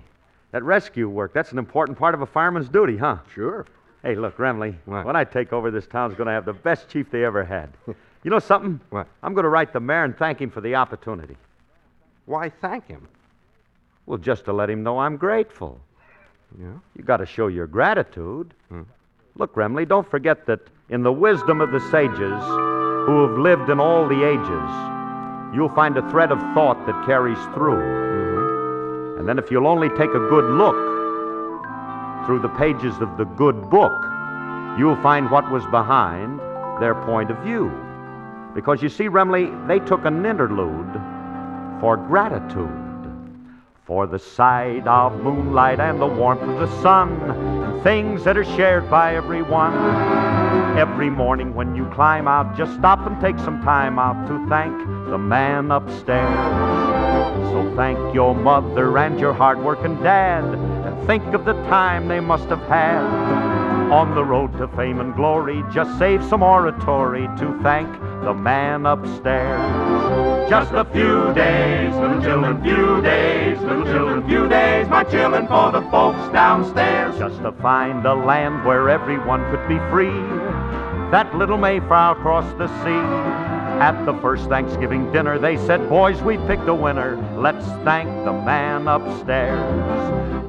that 0.52 0.62
rescue 0.62 1.10
work, 1.10 1.34
that's 1.34 1.52
an 1.52 1.58
important 1.58 1.98
part 1.98 2.14
of 2.14 2.22
a 2.22 2.28
fireman's 2.28 2.70
duty, 2.70 2.96
huh? 2.96 3.18
Sure. 3.34 3.66
Hey, 4.04 4.14
look, 4.14 4.38
Remley, 4.38 4.76
What? 4.86 5.04
when 5.08 5.16
I 5.16 5.24
take 5.24 5.52
over, 5.52 5.72
this 5.72 5.88
town's 5.88 6.14
going 6.14 6.28
to 6.28 6.34
have 6.34 6.46
the 6.46 6.54
best 6.54 6.90
chief 6.90 7.10
they 7.10 7.26
ever 7.26 7.44
had. 7.44 7.72
You 8.24 8.32
know 8.32 8.40
something? 8.40 8.80
What? 8.90 9.08
I'm 9.24 9.34
going 9.34 9.44
to 9.44 9.50
write 9.50 9.74
the 9.74 9.80
mayor 9.80 10.04
and 10.04 10.18
thank 10.18 10.40
him 10.40 10.50
for 10.50 10.62
the 10.62 10.76
opportunity. 10.76 11.38
Why 12.26 12.50
thank 12.50 12.88
him? 12.88 13.08
Well, 14.06 14.18
just 14.18 14.46
to 14.46 14.54
let 14.54 14.70
him 14.70 14.84
know 14.84 15.00
I'm 15.00 15.18
grateful. 15.18 15.80
Yeah? 16.60 16.74
You 16.96 17.04
got 17.04 17.18
to 17.18 17.26
show 17.26 17.48
your 17.48 17.68
gratitude. 17.68 18.54
Hmm. 18.70 18.82
Look, 19.36 19.56
Remley, 19.56 19.88
don't 19.88 20.10
forget 20.10 20.46
that 20.48 20.60
in 20.90 21.04
the 21.04 21.12
wisdom 21.12 21.62
of 21.62 21.72
the 21.72 21.80
sages 21.92 22.44
who 23.06 23.28
have 23.28 23.38
lived 23.38 23.70
in 23.70 23.80
all 23.80 24.08
the 24.08 24.24
ages, 24.24 25.56
you'll 25.56 25.74
find 25.74 25.98
a 25.98 26.10
thread 26.10 26.32
of 26.32 26.40
thought 26.54 26.86
that 26.86 27.06
carries 27.06 27.38
through. 27.54 27.78
Mm-hmm. 27.78 29.20
And 29.20 29.30
then 29.30 29.40
if 29.40 29.50
you'll 29.50 29.68
only 29.68 29.90
take 29.90 30.10
a 30.10 30.28
good 30.30 30.46
look 30.46 30.76
through 32.26 32.40
the 32.42 32.54
pages 32.58 32.96
of 33.00 33.18
the 33.18 33.26
good 33.26 33.70
book, 33.70 34.06
you'll 34.78 35.02
find 35.02 35.32
what 35.32 35.50
was 35.52 35.66
behind 35.68 36.40
their 36.82 36.96
point 37.06 37.32
of 37.32 37.38
view. 37.40 37.72
Because 38.54 38.82
you 38.82 38.90
see, 38.90 39.08
Remley, 39.08 39.68
they 39.68 39.80
took 39.80 40.06
an 40.06 40.26
interlude 40.26 40.92
for 41.80 41.98
gratitude. 41.98 42.86
For 43.86 44.06
the 44.06 44.20
sight 44.20 44.86
of 44.86 45.20
moonlight 45.22 45.80
and 45.80 46.00
the 46.00 46.06
warmth 46.06 46.44
of 46.44 46.60
the 46.60 46.82
sun, 46.84 47.20
and 47.32 47.82
things 47.82 48.24
that 48.24 48.38
are 48.38 48.44
shared 48.44 48.88
by 48.88 49.16
everyone. 49.16 49.74
Every 50.78 51.10
morning 51.10 51.56
when 51.56 51.76
you 51.76 51.86
climb 51.88 52.28
out, 52.28 52.56
just 52.56 52.76
stop 52.76 53.08
and 53.08 53.20
take 53.20 53.40
some 53.40 53.64
time 53.64 53.98
out 53.98 54.28
to 54.28 54.48
thank 54.48 54.78
the 55.10 55.18
man 55.18 55.72
upstairs. 55.72 56.30
So 57.50 57.74
thank 57.76 58.14
your 58.14 58.36
mother 58.36 58.96
and 59.00 59.20
your 59.20 59.34
hard-working 59.34 60.04
dad, 60.04 60.44
and 60.44 61.08
think 61.08 61.24
of 61.34 61.46
the 61.46 61.54
time 61.64 62.08
they 62.08 62.20
must 62.20 62.48
have 62.50 62.62
had. 62.68 63.04
On 63.92 64.14
the 64.14 64.24
road 64.24 64.56
to 64.60 64.68
fame 64.68 65.00
and 65.00 65.16
glory, 65.16 65.64
just 65.72 65.98
save 65.98 66.24
some 66.24 66.44
oratory 66.44 67.28
to 67.40 67.60
thank 67.64 67.90
the 68.24 68.34
man 68.34 68.86
upstairs. 68.86 70.50
Just 70.50 70.72
a 70.74 70.84
few 70.86 71.34
days, 71.34 71.94
little 71.96 72.22
children, 72.22 72.62
few 72.64 73.02
days, 73.02 73.60
little 73.60 73.86
children, 73.86 74.28
few 74.28 74.50
days, 74.50 74.88
my 74.88 75.04
children, 75.04 75.48
for 75.48 75.72
the 75.72 75.82
folks 75.90 76.34
downstairs. 76.34 77.18
Just 77.18 77.42
to 77.42 77.52
find 77.54 78.06
a 78.06 78.14
land 78.14 78.66
where 78.66 78.90
everyone 78.90 79.44
could 79.52 79.68
be 79.68 79.78
free. 79.90 80.20
That 81.12 81.34
little 81.36 81.58
Mayflower 81.58 82.16
crossed 82.16 82.58
the 82.58 82.68
sea. 82.84 83.50
At 83.80 84.06
the 84.06 84.14
first 84.16 84.50
Thanksgiving 84.50 85.12
dinner, 85.14 85.40
they 85.40 85.56
said, 85.56 85.88
Boys, 85.88 86.22
we 86.22 86.38
picked 86.40 86.68
a 86.68 86.74
winner. 86.74 87.16
Let's 87.38 87.66
thank 87.86 88.10
the 88.26 88.34
man 88.34 88.88
upstairs. 88.88 89.60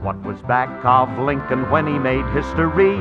What 0.02 0.20
was 0.24 0.40
back 0.42 0.84
of 0.84 1.16
Lincoln 1.18 1.70
when 1.70 1.86
he 1.86 1.98
made 1.98 2.24
history? 2.32 2.96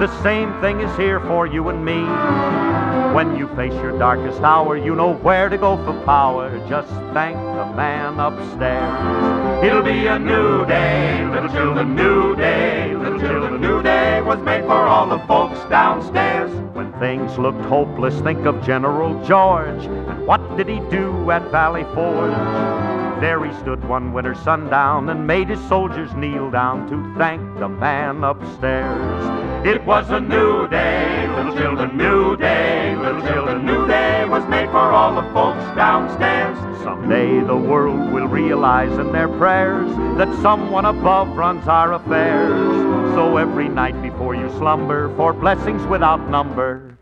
The 0.00 0.22
same 0.22 0.58
thing 0.60 0.80
is 0.80 0.96
here 0.96 1.20
for 1.20 1.46
you 1.46 1.68
and 1.68 1.84
me. 1.84 2.79
When 3.14 3.36
you 3.36 3.48
face 3.56 3.72
your 3.72 3.98
darkest 3.98 4.40
hour, 4.40 4.76
you 4.76 4.94
know 4.94 5.14
where 5.14 5.48
to 5.48 5.58
go 5.58 5.76
for 5.84 6.00
power. 6.04 6.48
Just 6.68 6.88
thank 7.12 7.36
the 7.36 7.66
man 7.74 8.20
upstairs. 8.20 9.64
It'll 9.64 9.82
be 9.82 10.06
a 10.06 10.18
new 10.18 10.64
day, 10.64 11.26
little 11.26 11.48
children, 11.50 11.96
new 11.96 12.36
day, 12.36 12.94
little 12.94 13.18
children, 13.18 13.60
new 13.60 13.82
day 13.82 14.20
was 14.22 14.38
made 14.42 14.62
for 14.62 14.86
all 14.86 15.08
the 15.08 15.18
folks 15.26 15.58
downstairs. 15.68 16.52
When 16.72 16.92
things 17.00 17.36
looked 17.36 17.64
hopeless, 17.64 18.20
think 18.20 18.46
of 18.46 18.62
General 18.64 19.20
George. 19.24 19.84
And 19.86 20.26
what 20.26 20.56
did 20.56 20.68
he 20.68 20.78
do 20.88 21.32
at 21.32 21.42
Valley 21.50 21.84
Forge? 21.94 22.89
There 23.20 23.44
he 23.44 23.52
stood 23.60 23.86
one 23.86 24.14
winter 24.14 24.34
sundown 24.34 25.10
and 25.10 25.26
made 25.26 25.50
his 25.50 25.60
soldiers 25.68 26.10
kneel 26.14 26.50
down 26.50 26.88
to 26.88 27.18
thank 27.18 27.42
the 27.58 27.68
man 27.68 28.24
upstairs. 28.24 29.66
It 29.66 29.84
was 29.84 30.08
a 30.08 30.20
new 30.20 30.66
day, 30.68 31.28
little 31.28 31.54
children, 31.54 31.98
new 31.98 32.34
day, 32.38 32.96
little 32.96 33.20
children, 33.20 33.66
new 33.66 33.86
day 33.86 34.24
was 34.24 34.42
made 34.48 34.70
for 34.70 34.78
all 34.78 35.14
the 35.14 35.28
folks 35.34 35.62
downstairs. 35.76 36.56
Someday 36.82 37.40
the 37.40 37.54
world 37.54 38.10
will 38.10 38.26
realize 38.26 38.96
in 38.98 39.12
their 39.12 39.28
prayers 39.28 39.94
that 40.16 40.32
someone 40.40 40.86
above 40.86 41.28
runs 41.36 41.68
our 41.68 41.92
affairs. 41.92 42.72
So 43.14 43.36
every 43.36 43.68
night 43.68 44.00
before 44.00 44.34
you 44.34 44.48
slumber, 44.52 45.14
for 45.16 45.34
blessings 45.34 45.84
without 45.88 46.26
number, 46.30 46.96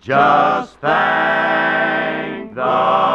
just 0.00 0.76
thank 0.80 2.54
the 2.54 3.11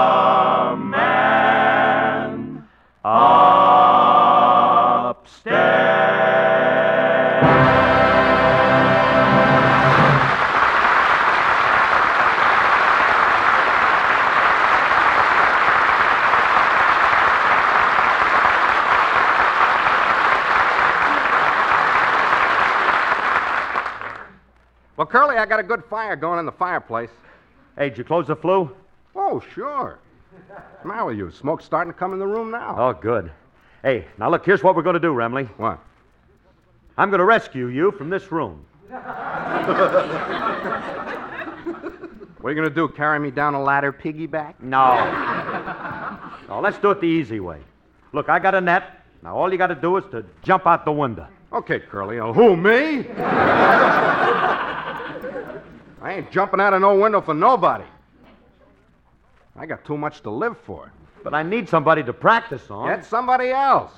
Curly, 25.38 25.46
I 25.46 25.50
got 25.50 25.60
a 25.60 25.64
good 25.64 25.86
fire 25.86 26.16
going 26.16 26.40
in 26.40 26.48
the 26.48 26.52
fireplace. 26.52 27.12
Hey, 27.78 27.90
did 27.90 28.00
you 28.00 28.04
close 28.04 28.26
the 28.26 28.36
flue? 28.36 28.76
Oh, 29.16 29.44
sure. 29.54 30.00
What's 30.32 30.82
the 30.82 30.88
matter 30.88 31.06
with 31.06 31.18
you? 31.18 31.30
Smoke's 31.30 31.64
starting 31.64 31.94
to 31.94 31.98
come 31.98 32.14
in 32.14 32.20
the 32.20 32.26
room 32.26 32.50
now. 32.50 32.76
Oh, 32.78 32.94
good. 32.94 33.32
Hey, 33.84 34.06
now 34.18 34.32
look, 34.32 34.44
here's 34.44 34.64
what 34.64 34.76
we're 34.76 34.82
going 34.82 34.96
to 34.96 35.00
do, 35.00 35.14
Remley. 35.14 35.48
What? 35.58 35.80
I'm 36.98 37.12
going 37.12 37.20
to 37.20 37.26
rescue 37.26 37.68
you 37.68 37.92
from 37.92 38.10
this 38.10 38.32
room. 38.32 38.66
What 42.40 42.52
are 42.52 42.54
you 42.54 42.62
going 42.62 42.70
to 42.70 42.76
do? 42.76 42.88
Carry 42.88 43.20
me 43.20 43.32
down 43.32 43.56
a 43.56 43.62
ladder 43.62 43.92
piggyback? 43.92 44.54
No. 44.62 44.94
no, 46.48 46.62
let's 46.62 46.78
do 46.78 46.92
it 46.92 47.02
the 47.02 47.08
easy 47.08 47.40
way. 47.42 47.60
Look, 48.14 48.30
I 48.30 48.40
got 48.40 48.56
a 48.56 48.62
net. 48.62 49.02
Now 49.22 49.36
all 49.36 49.52
you 49.52 49.58
got 49.58 49.68
to 49.68 49.76
do 49.76 49.98
is 49.98 50.06
to 50.12 50.24
jump 50.44 50.66
out 50.66 50.86
the 50.86 50.92
window. 50.92 51.28
Okay, 51.52 51.80
Curly. 51.80 52.20
Uh, 52.20 52.32
who, 52.32 52.56
me? 52.56 53.08
I 56.08 56.14
ain't 56.14 56.32
jumping 56.32 56.62
out 56.62 56.74
of 56.74 56.80
no 56.80 56.98
window 56.98 57.20
for 57.20 57.34
nobody. 57.34 57.84
I 59.58 59.66
got 59.66 59.84
too 59.84 59.98
much 59.98 60.22
to 60.22 60.30
live 60.30 60.58
for. 60.60 60.90
But 61.22 61.34
I 61.34 61.44
need 61.44 61.68
somebody 61.68 62.02
to 62.02 62.14
practice 62.14 62.72
on. 62.72 62.88
Get 62.88 63.04
somebody 63.04 63.50
else. 63.50 63.92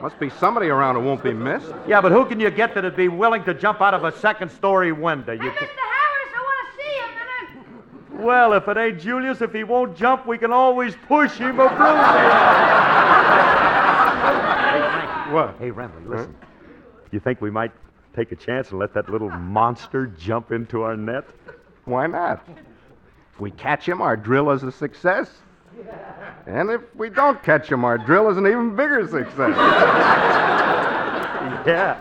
Must 0.00 0.18
be 0.18 0.30
somebody 0.30 0.68
around 0.68 0.94
who 0.94 1.02
won't 1.02 1.22
be 1.22 1.34
missed. 1.34 1.70
Yeah, 1.86 2.00
but 2.00 2.12
who 2.12 2.24
can 2.24 2.40
you 2.40 2.48
get 2.50 2.74
that'd 2.74 2.96
be 2.96 3.08
willing 3.08 3.44
to 3.44 3.52
jump 3.52 3.82
out 3.82 3.92
of 3.92 4.04
a 4.04 4.12
second 4.20 4.48
story 4.50 4.90
window? 4.92 5.32
You 5.34 5.50
Hey, 5.50 5.58
can... 5.58 5.68
Mr. 5.68 5.84
Harris, 5.92 6.32
I 6.34 6.40
want 6.42 6.66
to 6.66 6.82
see 6.82 6.94
you 6.96 7.04
a 7.04 8.14
minute. 8.14 8.24
Well, 8.26 8.52
if 8.54 8.66
it 8.66 8.76
ain't 8.78 8.98
Julius, 8.98 9.42
if 9.42 9.52
he 9.52 9.64
won't 9.64 9.94
jump, 9.98 10.26
we 10.26 10.38
can 10.38 10.50
always 10.50 10.96
push 11.06 11.32
him 11.36 11.60
a 11.60 11.68
broom. 11.68 11.98
What? 15.34 15.56
Hey, 15.58 15.72
Remley, 15.72 16.06
listen. 16.08 16.34
You 17.10 17.18
think 17.18 17.40
we 17.40 17.50
might 17.50 17.72
take 18.16 18.32
a 18.32 18.36
chance 18.36 18.70
and 18.70 18.78
let 18.80 18.94
that 18.94 19.08
little 19.10 19.30
monster 19.30 20.06
jump 20.06 20.50
into 20.50 20.82
our 20.82 20.96
net? 20.96 21.24
Why 21.84 22.06
not? 22.06 22.42
If 23.34 23.40
we 23.40 23.50
catch 23.52 23.86
him, 23.86 24.00
our 24.00 24.16
drill 24.16 24.50
is 24.50 24.62
a 24.62 24.72
success. 24.72 25.30
And 26.46 26.70
if 26.70 26.80
we 26.96 27.10
don't 27.10 27.42
catch 27.42 27.70
him, 27.70 27.84
our 27.84 27.98
drill 27.98 28.30
is 28.30 28.38
an 28.38 28.46
even 28.46 28.74
bigger 28.74 29.06
success. 29.06 29.54
Yeah. 31.66 32.00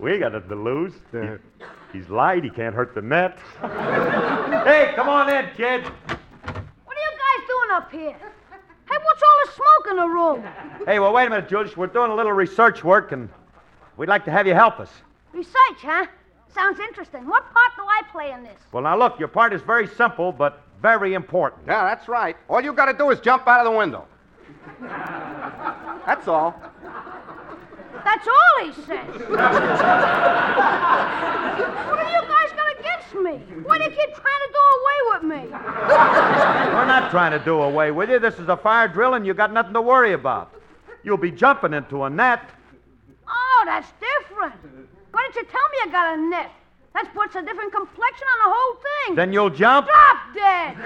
We 0.00 0.18
got 0.18 0.32
nothing 0.32 0.48
to 0.48 0.54
lose. 0.56 0.94
Yeah. 1.12 1.20
Uh-huh. 1.20 1.66
He's 1.92 2.08
light. 2.08 2.42
He 2.42 2.50
can't 2.50 2.74
hurt 2.74 2.92
the 2.92 3.02
net. 3.02 3.38
hey, 3.60 4.92
come 4.96 5.08
on 5.08 5.28
in, 5.28 5.44
kid. 5.56 5.84
What 5.84 6.96
are 6.96 7.04
you 7.06 7.12
guys 7.18 7.46
doing 7.46 7.70
up 7.72 7.92
here? 7.92 8.16
Hey, 8.90 8.96
what's 9.04 9.22
all 9.22 9.38
the 9.44 9.52
smoke 9.52 9.90
in 9.90 9.96
the 9.96 10.08
room? 10.08 10.44
Hey, 10.86 10.98
well, 10.98 11.12
wait 11.12 11.26
a 11.26 11.30
minute, 11.30 11.48
Julius. 11.48 11.76
We're 11.76 11.86
doing 11.86 12.10
a 12.10 12.14
little 12.14 12.32
research 12.32 12.82
work, 12.82 13.12
and 13.12 13.28
we'd 13.96 14.08
like 14.08 14.24
to 14.24 14.32
have 14.32 14.46
you 14.48 14.54
help 14.54 14.80
us. 14.80 14.90
Research, 15.32 15.80
huh? 15.82 16.06
Sounds 16.54 16.80
interesting. 16.80 17.26
What 17.26 17.44
part 17.52 17.72
do 17.76 17.82
I 17.82 18.02
play 18.10 18.32
in 18.32 18.42
this? 18.42 18.58
Well, 18.72 18.82
now 18.82 18.98
look, 18.98 19.18
your 19.18 19.28
part 19.28 19.52
is 19.52 19.62
very 19.62 19.86
simple, 19.86 20.32
but 20.32 20.62
very 20.82 21.14
important. 21.14 21.62
Yeah, 21.66 21.84
that's 21.84 22.08
right. 22.08 22.36
All 22.48 22.60
you 22.60 22.72
got 22.72 22.86
to 22.86 22.94
do 22.94 23.10
is 23.10 23.20
jump 23.20 23.46
out 23.46 23.64
of 23.64 23.72
the 23.72 23.78
window. 23.78 24.06
That's 26.06 26.26
all. 26.26 26.60
That's 28.04 28.26
all 28.26 28.64
he 28.64 28.72
says. 28.72 28.86
what 29.28 29.40
have 31.98 32.10
you 32.10 32.22
guys 32.28 32.50
got 32.56 32.78
against 32.78 33.14
me? 33.14 33.38
Why 33.64 33.78
do 33.78 33.84
you 33.84 33.90
keep 33.90 34.14
trying 34.14 34.42
to 34.46 34.52
do 34.52 34.62
away 34.80 34.98
with 35.12 35.22
me? 35.22 35.50
We're 35.50 36.86
not 36.86 37.10
trying 37.10 37.32
to 37.38 37.44
do 37.44 37.60
away 37.60 37.90
with 37.90 38.10
you. 38.10 38.18
This 38.18 38.38
is 38.38 38.48
a 38.48 38.56
fire 38.56 38.88
drill, 38.88 39.14
and 39.14 39.26
you 39.26 39.34
got 39.34 39.52
nothing 39.52 39.74
to 39.74 39.82
worry 39.82 40.14
about. 40.14 40.54
You'll 41.02 41.16
be 41.18 41.30
jumping 41.30 41.74
into 41.74 42.04
a 42.04 42.10
net. 42.10 42.50
Oh, 43.28 43.62
that's 43.66 43.92
different. 44.00 44.54
Why 45.12 45.28
didn't 45.32 45.36
you 45.36 45.44
tell 45.50 45.68
me 45.70 45.78
I 45.84 45.88
got 45.90 46.18
a 46.18 46.20
net? 46.22 46.50
That 46.94 47.12
puts 47.14 47.34
a 47.36 47.42
different 47.42 47.72
complexion 47.72 48.26
on 48.26 48.38
the 48.44 48.50
whole 48.54 48.76
thing. 49.06 49.14
Then 49.16 49.32
you'll 49.32 49.50
jump. 49.50 49.86
Drop 49.86 50.18
dead. 50.34 50.76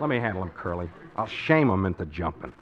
Let 0.00 0.08
me 0.08 0.18
handle 0.18 0.42
him, 0.42 0.50
Curly. 0.50 0.88
I'll 1.16 1.26
shame 1.26 1.68
him 1.68 1.84
into 1.84 2.06
jumping. 2.06 2.52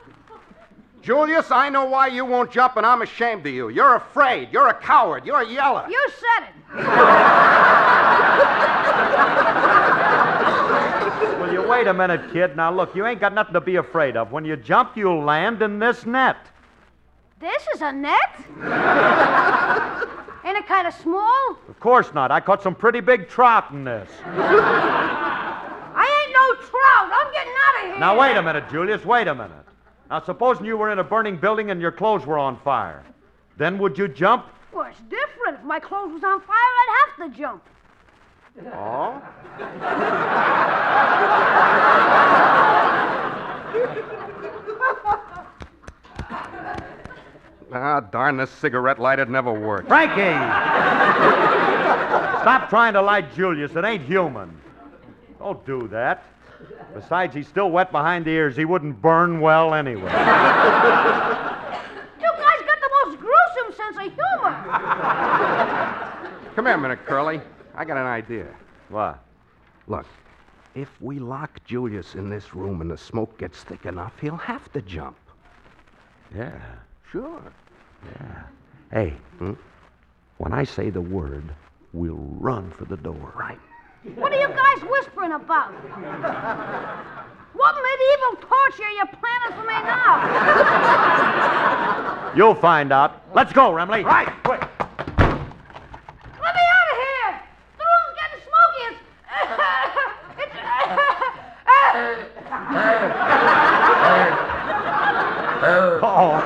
Julius, 1.02 1.52
I 1.52 1.68
know 1.68 1.84
why 1.84 2.08
you 2.08 2.24
won't 2.24 2.50
jump, 2.50 2.76
and 2.76 2.84
I'm 2.84 3.02
ashamed 3.02 3.46
of 3.46 3.52
you. 3.52 3.68
You're 3.68 3.94
afraid. 3.96 4.48
You're 4.50 4.66
a 4.68 4.74
coward. 4.74 5.24
You're 5.24 5.42
a 5.42 5.48
yeller. 5.48 5.86
You 5.88 6.08
said 6.10 6.48
it. 6.48 6.52
Wait 11.76 11.86
a 11.88 11.92
minute, 11.92 12.32
kid? 12.32 12.56
Now, 12.56 12.72
look, 12.72 12.96
you 12.96 13.04
ain't 13.04 13.20
got 13.20 13.34
nothing 13.34 13.52
to 13.52 13.60
be 13.60 13.76
afraid 13.76 14.16
of. 14.16 14.32
When 14.32 14.46
you 14.46 14.56
jump, 14.56 14.96
you'll 14.96 15.22
land 15.22 15.60
in 15.60 15.78
this 15.78 16.06
net. 16.06 16.38
This 17.38 17.62
is 17.74 17.82
a 17.82 17.92
net? 17.92 18.16
Ain't 20.46 20.56
it 20.56 20.66
kind 20.66 20.86
of 20.86 20.94
small? 20.94 21.58
Of 21.68 21.78
course 21.78 22.14
not. 22.14 22.30
I 22.30 22.40
caught 22.40 22.62
some 22.62 22.74
pretty 22.74 23.00
big 23.00 23.28
trout 23.28 23.72
in 23.72 23.84
this. 23.84 24.08
I 24.24 26.24
ain't 26.24 26.32
no 26.32 26.54
trout. 26.66 27.10
I'm 27.12 27.30
getting 27.34 27.52
out 27.52 27.84
of 27.84 27.90
here. 27.90 27.98
Now, 27.98 28.18
wait 28.18 28.38
a 28.38 28.42
minute, 28.42 28.70
Julius. 28.70 29.04
Wait 29.04 29.28
a 29.28 29.34
minute. 29.34 29.66
Now, 30.08 30.22
supposing 30.22 30.64
you 30.64 30.78
were 30.78 30.90
in 30.92 31.00
a 31.00 31.04
burning 31.04 31.36
building 31.36 31.70
and 31.70 31.78
your 31.78 31.92
clothes 31.92 32.24
were 32.24 32.38
on 32.38 32.56
fire. 32.60 33.04
Then 33.58 33.76
would 33.78 33.98
you 33.98 34.08
jump? 34.08 34.46
Well, 34.72 34.86
it's 34.86 35.02
different. 35.10 35.58
If 35.58 35.64
my 35.64 35.80
clothes 35.80 36.14
was 36.14 36.24
on 36.24 36.40
fire, 36.40 36.56
I'd 36.56 37.10
have 37.18 37.30
to 37.30 37.38
jump. 37.38 37.62
Oh? 38.58 39.22
ah, 47.72 48.00
darn, 48.10 48.38
this 48.38 48.50
cigarette 48.50 48.98
lighter'd 48.98 49.28
never 49.28 49.52
work. 49.52 49.86
Frankie! 49.88 50.22
Stop 52.40 52.70
trying 52.70 52.94
to 52.94 53.02
light 53.02 53.34
Julius. 53.34 53.76
It 53.76 53.84
ain't 53.84 54.04
human. 54.04 54.58
Don't 55.38 55.64
do 55.66 55.86
that. 55.88 56.24
Besides, 56.94 57.34
he's 57.34 57.48
still 57.48 57.70
wet 57.70 57.92
behind 57.92 58.24
the 58.24 58.30
ears. 58.30 58.56
He 58.56 58.64
wouldn't 58.64 59.02
burn 59.02 59.42
well 59.42 59.74
anyway. 59.74 60.00
You 60.00 60.08
guys 62.38 62.62
got 62.64 62.80
the 62.80 62.90
most 63.04 63.18
gruesome 63.18 63.74
sense 63.76 63.96
of 63.96 64.04
humor. 64.04 64.54
Come 66.54 66.64
here 66.64 66.74
a 66.74 66.78
minute, 66.78 67.04
Curly. 67.04 67.42
I 67.76 67.84
got 67.84 67.96
an 67.96 68.06
idea. 68.06 68.46
What? 68.88 69.18
Look, 69.86 70.06
if 70.74 70.88
we 71.00 71.18
lock 71.18 71.60
Julius 71.64 72.14
in 72.14 72.30
this 72.30 72.54
room 72.54 72.80
and 72.80 72.90
the 72.90 72.96
smoke 72.98 73.38
gets 73.38 73.62
thick 73.62 73.86
enough, 73.86 74.12
he'll 74.20 74.36
have 74.36 74.72
to 74.72 74.82
jump. 74.82 75.16
Yeah. 76.34 76.60
Sure. 77.10 77.42
Yeah. 78.04 78.42
Hey, 78.92 79.14
hmm? 79.38 79.52
when 80.38 80.52
I 80.52 80.64
say 80.64 80.90
the 80.90 81.00
word, 81.00 81.44
we'll 81.92 82.14
run 82.16 82.70
for 82.70 82.84
the 82.84 82.96
door. 82.96 83.32
Right. 83.36 83.58
What 84.14 84.32
are 84.32 84.40
you 84.40 84.48
guys 84.48 84.82
whispering 84.88 85.32
about? 85.32 85.72
What 87.56 87.74
medieval 87.74 88.36
torture 88.48 88.84
are 88.84 88.92
you 88.92 89.06
planning 89.18 89.52
for 89.56 89.64
me 89.64 89.72
now? 89.82 90.12
You'll 92.36 92.54
find 92.54 92.92
out. 92.92 93.22
Let's 93.34 93.52
go, 93.54 93.70
Remley. 93.70 94.04
Right. 94.04 94.28
Quick. 94.44 94.60
Let 94.60 94.68
me 96.54 96.62
out 96.76 96.88
of 96.92 96.98
here! 97.00 97.40
The 97.78 97.84
room's 97.88 98.14
getting 98.14 98.40
smoky. 98.44 98.82
It's. 98.92 99.00
it's. 100.38 100.56
Oh. 106.02 106.42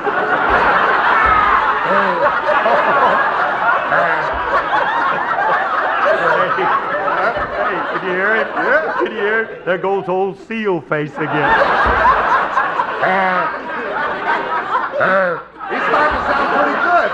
Did 8.01 8.03
you 8.09 8.15
hear 8.15 8.37
it? 8.37 8.47
Yeah. 8.47 8.97
Did 9.03 9.13
you 9.13 9.19
hear 9.19 9.43
it? 9.43 9.65
There 9.65 9.79
goes 10.51 10.67
old 10.67 10.83
seal 10.83 10.89
face 10.89 11.13
again. 11.13 11.55
He's 15.71 15.83
starting 15.87 16.17
to 16.17 16.23
sound 16.27 16.49
pretty 16.57 16.77
good. 16.91 17.11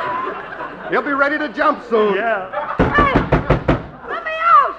He'll 0.91 1.03
be 1.03 1.13
ready 1.13 1.39
to 1.39 1.49
jump 1.53 1.85
soon. 1.89 2.15
Yeah. 2.15 2.51
Hey! 2.79 3.15
Let 4.09 4.25
me 4.25 4.33
out! 4.41 4.75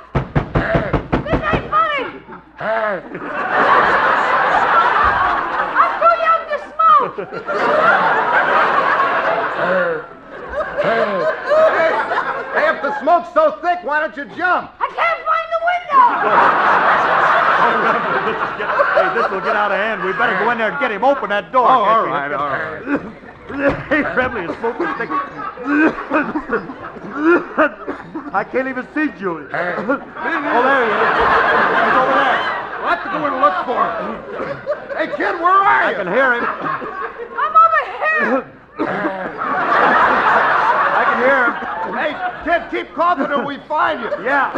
This 1.24 1.42
ain't 1.54 1.70
funny! 1.70 2.06
I'm 2.60 3.02
too 6.02 6.16
young 6.26 6.44
to 6.50 6.58
smoke! 6.74 7.16
Hey, 12.56 12.66
if 12.70 12.78
the 12.82 12.92
smoke's 13.02 13.32
so 13.34 13.52
thick, 13.62 13.80
why 13.84 14.00
don't 14.00 14.18
you 14.18 14.26
jump? 14.36 14.72
I 14.80 14.88
can't 14.96 15.22
find 15.26 15.48
the 15.54 15.60
window! 15.70 16.87
Hey, 17.68 19.08
this 19.14 19.30
will 19.32 19.42
get 19.42 19.56
out 19.56 19.72
of 19.72 19.78
hand. 19.78 20.04
We 20.04 20.12
better 20.14 20.38
go 20.40 20.50
in 20.52 20.58
there 20.58 20.72
and 20.72 20.80
get 20.80 20.92
him. 20.92 21.04
Open 21.04 21.30
that 21.30 21.52
door. 21.52 21.68
Oh, 21.68 21.84
all 21.84 22.06
can't 22.06 22.06
we? 22.06 22.12
right, 22.12 22.34
all 22.34 22.50
right. 22.50 22.84
Hey, 23.88 24.04
Remley, 24.18 24.44
a 24.50 24.54
smoking 24.60 24.88
stick. 24.96 25.10
I 28.34 28.44
can't 28.44 28.68
even 28.68 28.86
see 28.94 29.08
Julius. 29.20 29.50
oh, 29.54 29.88
there 29.88 30.84
he 30.84 30.92
is. 30.92 31.16
He's 31.16 31.96
over 31.96 32.16
there. 32.18 32.40
We'll 32.78 32.92
have 32.92 33.04
to 33.04 33.10
go 33.10 33.20
and 33.26 33.36
look 33.40 33.58
for 33.66 33.82
him. 33.88 34.20
Hey, 34.98 35.08
kid, 35.16 35.40
where 35.40 35.56
are 35.56 35.84
you? 35.84 35.90
I 35.90 35.94
can 35.94 36.08
hear 36.12 36.34
him. 36.34 36.44
I'm 36.44 37.54
over 37.56 37.82
here! 37.96 38.44
I 40.98 41.04
can 41.08 41.18
hear 41.24 41.40
him. 41.46 41.54
Hey, 41.98 42.12
kid, 42.44 42.62
keep 42.70 42.94
coughing 42.96 43.28
till 43.28 43.46
we 43.46 43.58
find 43.68 44.02
you. 44.02 44.10
Yeah. 44.26 44.52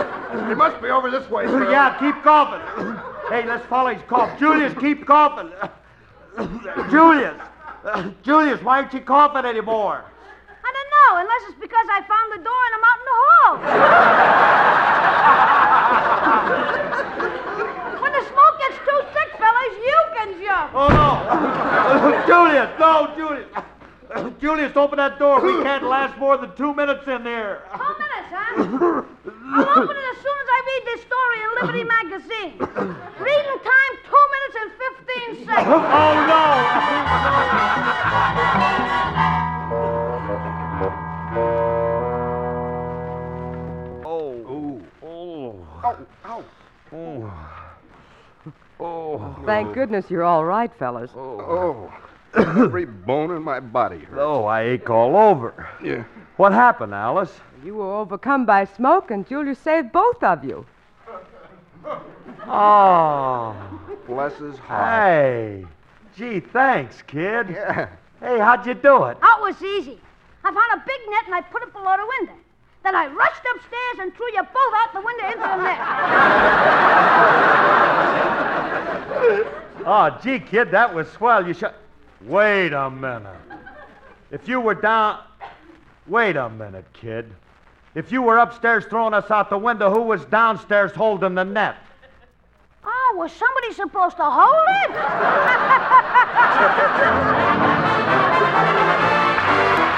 He 0.49 0.55
must 0.55 0.81
be 0.81 0.89
over 0.89 1.09
this 1.11 1.29
way, 1.29 1.45
sir. 1.47 1.69
Yeah, 1.71 1.95
keep 1.99 2.15
coughing. 2.23 2.61
Hey, 3.29 3.45
let's 3.45 3.65
follow 3.67 3.93
his 3.93 4.01
cough. 4.07 4.39
Julius, 4.39 4.73
keep 4.79 5.05
coughing. 5.05 5.51
Julius. 6.89 7.39
Uh, 7.85 8.09
Julius, 8.23 8.59
why 8.63 8.81
aren't 8.81 8.91
you 8.91 9.01
coughing 9.01 9.45
anymore? 9.45 10.03
I 10.49 10.71
don't 10.73 10.89
know, 10.97 11.21
unless 11.21 11.43
it's 11.49 11.59
because 11.61 11.85
I 11.91 12.01
found 12.09 12.31
the 12.33 12.43
door 12.43 12.61
and 12.65 12.73
I'm 12.73 12.83
out 12.89 12.99
in 12.99 13.05
the 13.05 13.17
hall. 13.21 13.53
when 18.01 18.11
the 18.17 18.23
smoke 18.33 18.57
gets 18.57 18.81
too 18.81 19.01
thick, 19.13 19.29
fellas, 19.37 19.77
you 19.77 19.97
can 20.17 20.33
jump. 20.41 20.73
Oh, 20.73 20.89
no. 20.89 21.21
Julius, 22.27 22.71
no, 22.79 23.13
Julius. 23.15 23.45
Julius, 24.41 24.75
open 24.75 24.97
that 24.97 25.19
door. 25.19 25.39
We 25.41 25.61
can't 25.63 25.83
last 25.95 26.17
more 26.17 26.37
than 26.37 26.55
two 26.55 26.73
minutes 26.73 27.07
in 27.07 27.23
there. 27.23 27.61
Two 27.71 27.77
minutes, 27.77 28.29
huh? 28.31 28.63
I'll 28.63 29.69
open 29.83 29.95
it 29.95 30.05
as 30.11 30.17
soon 30.17 30.37
as 30.41 30.47
I 30.49 30.61
read 30.65 30.83
this 30.85 31.01
story 31.05 31.39
in 31.43 31.49
Liberty 31.61 31.83
Magazine. 31.83 32.57
Reading 33.19 33.59
time, 33.61 33.93
two 34.09 34.25
minutes 34.33 34.55
and 34.61 34.71
15 35.35 35.45
seconds. 35.45 35.67
Oh, 35.67 36.13
no. 36.27 36.39
Oh. 44.05 44.81
Oh. 45.03 45.67
Ow, 45.83 45.97
ow. 46.25 46.43
Oh. 48.79 49.35
Thank 49.45 49.73
goodness 49.73 50.09
you're 50.09 50.23
all 50.23 50.45
right, 50.45 50.71
fellas. 50.79 51.11
Oh. 51.15 51.91
Every 52.35 52.85
bone 52.85 53.31
in 53.31 53.41
my 53.41 53.59
body 53.59 53.97
hurts. 53.99 54.19
Oh, 54.19 54.45
I 54.45 54.61
ache 54.61 54.89
all 54.89 55.17
over. 55.17 55.67
Yeah. 55.83 56.03
What 56.37 56.53
happened, 56.53 56.93
Alice? 56.93 57.33
You 57.63 57.75
were 57.75 57.95
overcome 57.95 58.45
by 58.45 58.65
smoke, 58.65 59.11
and 59.11 59.27
Julius 59.27 59.59
saved 59.59 59.91
both 59.91 60.23
of 60.23 60.43
you. 60.43 60.65
Oh. 62.47 63.55
Bless 64.07 64.35
his 64.37 64.57
heart. 64.57 65.09
Hey. 65.09 65.65
Gee, 66.15 66.39
thanks, 66.39 67.01
kid. 67.03 67.49
Yeah. 67.49 67.89
Hey, 68.19 68.39
how'd 68.39 68.65
you 68.65 68.73
do 68.73 69.03
it? 69.05 69.17
Oh, 69.17 69.19
that 69.21 69.39
was 69.41 69.61
easy. 69.61 69.99
I 70.43 70.51
found 70.53 70.81
a 70.81 70.83
big 70.85 70.99
net 71.09 71.25
and 71.25 71.35
I 71.35 71.41
put 71.41 71.63
it 71.63 71.71
below 71.73 71.95
the 71.97 72.05
window. 72.19 72.33
Then 72.83 72.95
I 72.95 73.07
rushed 73.07 73.41
upstairs 73.55 73.99
and 73.99 74.13
threw 74.15 74.27
you 74.33 74.41
both 74.41 74.73
out 74.75 74.93
the 74.93 75.01
window 75.01 75.25
into 75.27 75.39
the 75.39 75.55
net. 75.63 75.79
Oh, 79.85 80.09
gee, 80.21 80.39
kid, 80.39 80.71
that 80.71 80.93
was 80.93 81.07
swell. 81.09 81.47
You 81.47 81.53
should. 81.53 81.71
Wait 82.21 82.73
a 82.73 82.89
minute. 82.89 83.37
If 84.31 84.47
you 84.47 84.59
were 84.59 84.75
down. 84.75 85.19
Wait 86.07 86.35
a 86.35 86.49
minute, 86.49 86.85
kid. 86.93 87.31
If 87.95 88.11
you 88.11 88.21
were 88.21 88.37
upstairs 88.37 88.85
throwing 88.85 89.13
us 89.13 89.31
out 89.31 89.49
the 89.49 89.57
window, 89.57 89.91
who 89.93 90.01
was 90.01 90.25
downstairs 90.25 90.91
holding 90.91 91.35
the 91.35 91.45
net? 91.45 91.77
Oh, 92.83 93.15
was 93.17 93.31
somebody 93.31 93.73
supposed 93.73 94.17
to 94.17 94.23
hold 94.25 94.67
it? 99.79 99.85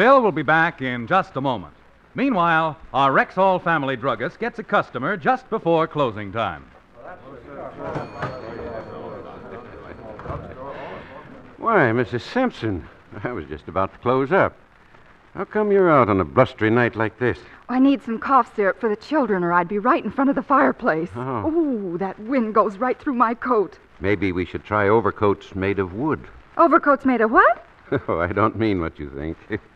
Phil 0.00 0.22
will 0.22 0.32
be 0.32 0.40
back 0.40 0.80
in 0.80 1.06
just 1.06 1.36
a 1.36 1.42
moment. 1.42 1.74
Meanwhile, 2.14 2.78
our 2.94 3.12
Rexall 3.12 3.62
family 3.62 3.96
druggist 3.96 4.38
gets 4.38 4.58
a 4.58 4.62
customer 4.62 5.14
just 5.18 5.50
before 5.50 5.86
closing 5.86 6.32
time. 6.32 6.64
Why, 11.58 11.92
Mrs. 11.92 12.22
Simpson, 12.22 12.88
I 13.22 13.32
was 13.32 13.44
just 13.44 13.68
about 13.68 13.92
to 13.92 13.98
close 13.98 14.32
up. 14.32 14.56
How 15.34 15.44
come 15.44 15.70
you're 15.70 15.90
out 15.90 16.08
on 16.08 16.18
a 16.18 16.24
blustery 16.24 16.70
night 16.70 16.96
like 16.96 17.18
this? 17.18 17.38
I 17.68 17.78
need 17.78 18.02
some 18.02 18.18
cough 18.18 18.56
syrup 18.56 18.80
for 18.80 18.88
the 18.88 18.96
children, 18.96 19.44
or 19.44 19.52
I'd 19.52 19.68
be 19.68 19.78
right 19.78 20.02
in 20.02 20.10
front 20.10 20.30
of 20.30 20.34
the 20.34 20.42
fireplace. 20.42 21.10
Oh. 21.14 21.46
Ooh, 21.52 21.98
that 21.98 22.18
wind 22.20 22.54
goes 22.54 22.78
right 22.78 22.98
through 22.98 23.16
my 23.16 23.34
coat. 23.34 23.78
Maybe 24.00 24.32
we 24.32 24.46
should 24.46 24.64
try 24.64 24.88
overcoats 24.88 25.54
made 25.54 25.78
of 25.78 25.92
wood. 25.92 26.26
Overcoats 26.56 27.04
made 27.04 27.20
of 27.20 27.30
what? 27.30 27.66
Oh, 28.06 28.20
I 28.20 28.28
don't 28.28 28.56
mean 28.56 28.80
what 28.80 29.00
you 29.00 29.10
think. 29.10 29.60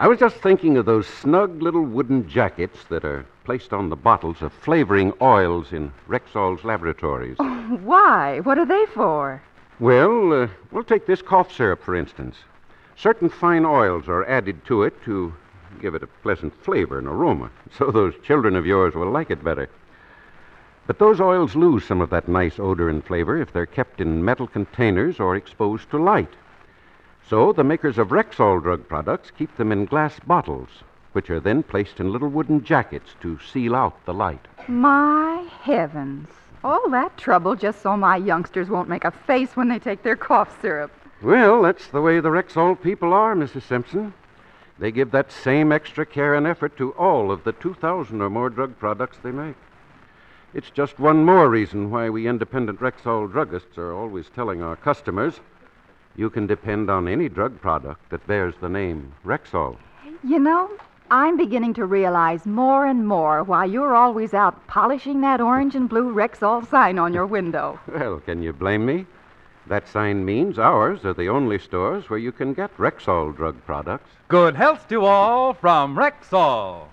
I 0.00 0.08
was 0.08 0.18
just 0.18 0.36
thinking 0.36 0.76
of 0.76 0.86
those 0.86 1.06
snug 1.06 1.62
little 1.62 1.84
wooden 1.84 2.28
jackets 2.28 2.82
that 2.88 3.04
are 3.04 3.24
placed 3.44 3.72
on 3.72 3.90
the 3.90 3.96
bottles 3.96 4.42
of 4.42 4.52
flavoring 4.52 5.12
oils 5.22 5.72
in 5.72 5.92
Rexall's 6.08 6.64
laboratories. 6.64 7.36
Oh, 7.38 7.78
Why? 7.82 8.40
What 8.40 8.58
are 8.58 8.66
they 8.66 8.86
for? 8.86 9.40
Well, 9.78 10.32
uh, 10.32 10.48
we'll 10.72 10.82
take 10.82 11.06
this 11.06 11.22
cough 11.22 11.52
syrup, 11.52 11.80
for 11.82 11.94
instance. 11.94 12.36
Certain 12.96 13.28
fine 13.28 13.64
oils 13.64 14.08
are 14.08 14.24
added 14.28 14.64
to 14.66 14.82
it 14.82 15.00
to 15.04 15.32
give 15.80 15.94
it 15.94 16.02
a 16.02 16.08
pleasant 16.22 16.54
flavor 16.64 16.98
and 16.98 17.06
aroma, 17.06 17.50
so 17.78 17.92
those 17.92 18.14
children 18.24 18.56
of 18.56 18.66
yours 18.66 18.94
will 18.94 19.10
like 19.10 19.30
it 19.30 19.44
better. 19.44 19.68
But 20.88 20.98
those 20.98 21.20
oils 21.20 21.54
lose 21.54 21.84
some 21.84 22.00
of 22.00 22.10
that 22.10 22.26
nice 22.28 22.58
odor 22.58 22.88
and 22.88 23.04
flavor 23.04 23.40
if 23.40 23.52
they're 23.52 23.64
kept 23.64 24.00
in 24.00 24.24
metal 24.24 24.48
containers 24.48 25.20
or 25.20 25.36
exposed 25.36 25.88
to 25.90 26.02
light. 26.02 26.32
So 27.28 27.54
the 27.54 27.64
makers 27.64 27.96
of 27.96 28.08
Rexall 28.08 28.62
drug 28.62 28.86
products 28.86 29.30
keep 29.30 29.56
them 29.56 29.72
in 29.72 29.86
glass 29.86 30.20
bottles, 30.26 30.68
which 31.12 31.30
are 31.30 31.40
then 31.40 31.62
placed 31.62 31.98
in 31.98 32.12
little 32.12 32.28
wooden 32.28 32.62
jackets 32.62 33.14
to 33.22 33.38
seal 33.38 33.74
out 33.74 34.04
the 34.04 34.12
light. 34.12 34.46
My 34.68 35.48
heavens. 35.62 36.28
All 36.62 36.90
that 36.90 37.16
trouble 37.16 37.56
just 37.56 37.80
so 37.80 37.96
my 37.96 38.16
youngsters 38.18 38.68
won't 38.68 38.90
make 38.90 39.04
a 39.04 39.10
face 39.10 39.56
when 39.56 39.68
they 39.68 39.78
take 39.78 40.02
their 40.02 40.16
cough 40.16 40.60
syrup. 40.60 40.92
Well, 41.22 41.62
that's 41.62 41.86
the 41.88 42.02
way 42.02 42.20
the 42.20 42.28
Rexall 42.28 42.80
people 42.80 43.14
are, 43.14 43.34
Mrs. 43.34 43.62
Simpson. 43.62 44.12
They 44.78 44.90
give 44.90 45.10
that 45.12 45.32
same 45.32 45.72
extra 45.72 46.04
care 46.04 46.34
and 46.34 46.46
effort 46.46 46.76
to 46.76 46.92
all 46.92 47.30
of 47.30 47.44
the 47.44 47.52
2,000 47.52 48.20
or 48.20 48.28
more 48.28 48.50
drug 48.50 48.78
products 48.78 49.18
they 49.22 49.30
make. 49.30 49.56
It's 50.52 50.70
just 50.70 50.98
one 50.98 51.24
more 51.24 51.48
reason 51.48 51.90
why 51.90 52.10
we 52.10 52.28
independent 52.28 52.80
Rexall 52.80 53.30
druggists 53.30 53.78
are 53.78 53.94
always 53.94 54.28
telling 54.28 54.62
our 54.62 54.76
customers 54.76 55.40
you 56.16 56.30
can 56.30 56.46
depend 56.46 56.90
on 56.90 57.08
any 57.08 57.28
drug 57.28 57.60
product 57.60 58.10
that 58.10 58.26
bears 58.26 58.54
the 58.60 58.68
name 58.68 59.12
Rexall. 59.24 59.76
You 60.22 60.38
know, 60.38 60.70
I'm 61.10 61.36
beginning 61.36 61.74
to 61.74 61.86
realize 61.86 62.46
more 62.46 62.86
and 62.86 63.06
more 63.06 63.42
why 63.42 63.66
you're 63.66 63.94
always 63.94 64.32
out 64.32 64.66
polishing 64.66 65.20
that 65.20 65.40
orange 65.40 65.74
and 65.74 65.88
blue 65.88 66.14
Rexall 66.14 66.68
sign 66.68 66.98
on 66.98 67.12
your 67.12 67.26
window. 67.26 67.78
Well, 67.88 68.20
can 68.20 68.42
you 68.42 68.52
blame 68.52 68.86
me? 68.86 69.06
That 69.66 69.88
sign 69.88 70.24
means 70.24 70.58
ours 70.58 71.04
are 71.04 71.14
the 71.14 71.28
only 71.28 71.58
stores 71.58 72.10
where 72.10 72.18
you 72.18 72.32
can 72.32 72.52
get 72.52 72.76
Rexall 72.76 73.34
drug 73.34 73.64
products. 73.64 74.10
Good 74.28 74.56
health 74.56 74.88
to 74.88 75.04
all 75.04 75.54
from 75.54 75.96
Rexall. 75.96 76.88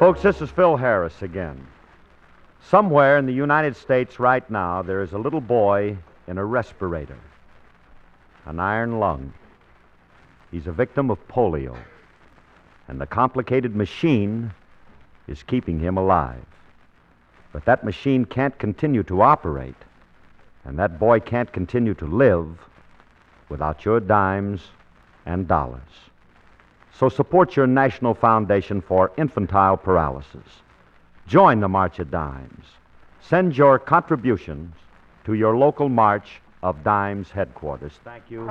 Folks, 0.00 0.22
this 0.22 0.40
is 0.40 0.48
Phil 0.48 0.78
Harris 0.78 1.20
again. 1.20 1.66
Somewhere 2.70 3.18
in 3.18 3.26
the 3.26 3.34
United 3.34 3.76
States 3.76 4.18
right 4.18 4.50
now, 4.50 4.80
there 4.80 5.02
is 5.02 5.12
a 5.12 5.18
little 5.18 5.42
boy 5.42 5.94
in 6.26 6.38
a 6.38 6.44
respirator, 6.46 7.18
an 8.46 8.58
iron 8.60 8.98
lung. 8.98 9.34
He's 10.50 10.66
a 10.66 10.72
victim 10.72 11.10
of 11.10 11.18
polio, 11.28 11.76
and 12.88 12.98
the 12.98 13.06
complicated 13.06 13.76
machine 13.76 14.54
is 15.28 15.42
keeping 15.42 15.78
him 15.78 15.98
alive. 15.98 16.46
But 17.52 17.66
that 17.66 17.84
machine 17.84 18.24
can't 18.24 18.58
continue 18.58 19.02
to 19.02 19.20
operate, 19.20 19.84
and 20.64 20.78
that 20.78 20.98
boy 20.98 21.20
can't 21.20 21.52
continue 21.52 21.92
to 21.92 22.06
live 22.06 22.56
without 23.50 23.84
your 23.84 24.00
dimes 24.00 24.62
and 25.26 25.46
dollars. 25.46 26.09
So 27.00 27.08
support 27.08 27.56
your 27.56 27.66
National 27.66 28.12
Foundation 28.12 28.82
for 28.82 29.10
Infantile 29.16 29.78
Paralysis. 29.78 30.44
Join 31.26 31.60
the 31.60 31.68
March 31.68 31.98
of 31.98 32.10
Dimes. 32.10 32.66
Send 33.22 33.56
your 33.56 33.78
contributions 33.78 34.74
to 35.24 35.32
your 35.32 35.56
local 35.56 35.88
March 35.88 36.42
of 36.62 36.84
Dimes 36.84 37.30
headquarters. 37.30 37.92
Thank 38.04 38.24
you. 38.28 38.40
This 38.40 38.48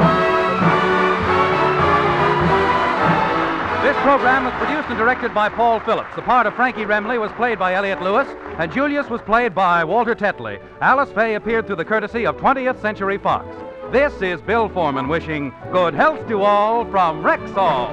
program 3.97 4.45
was 4.45 4.53
produced 4.55 4.89
and 4.89 4.97
directed 4.97 5.31
by 5.31 5.49
Paul 5.49 5.79
Phillips. 5.81 6.15
The 6.15 6.23
part 6.23 6.47
of 6.47 6.55
Frankie 6.55 6.85
Remley 6.85 7.19
was 7.19 7.31
played 7.33 7.59
by 7.59 7.75
Elliott 7.75 8.01
Lewis, 8.01 8.27
and 8.57 8.71
Julius 8.71 9.11
was 9.11 9.21
played 9.21 9.53
by 9.53 9.83
Walter 9.83 10.15
Tetley. 10.15 10.59
Alice 10.81 11.11
Faye 11.11 11.35
appeared 11.35 11.67
through 11.67 11.75
the 11.75 11.85
courtesy 11.85 12.25
of 12.25 12.35
20th 12.37 12.81
Century 12.81 13.19
Fox. 13.19 13.45
This 13.91 14.13
is 14.21 14.39
Bill 14.41 14.69
Forman 14.69 15.07
wishing 15.07 15.51
good 15.71 15.95
health 15.95 16.27
to 16.27 16.43
all 16.43 16.85
from 16.91 17.23
Rexall. 17.23 17.91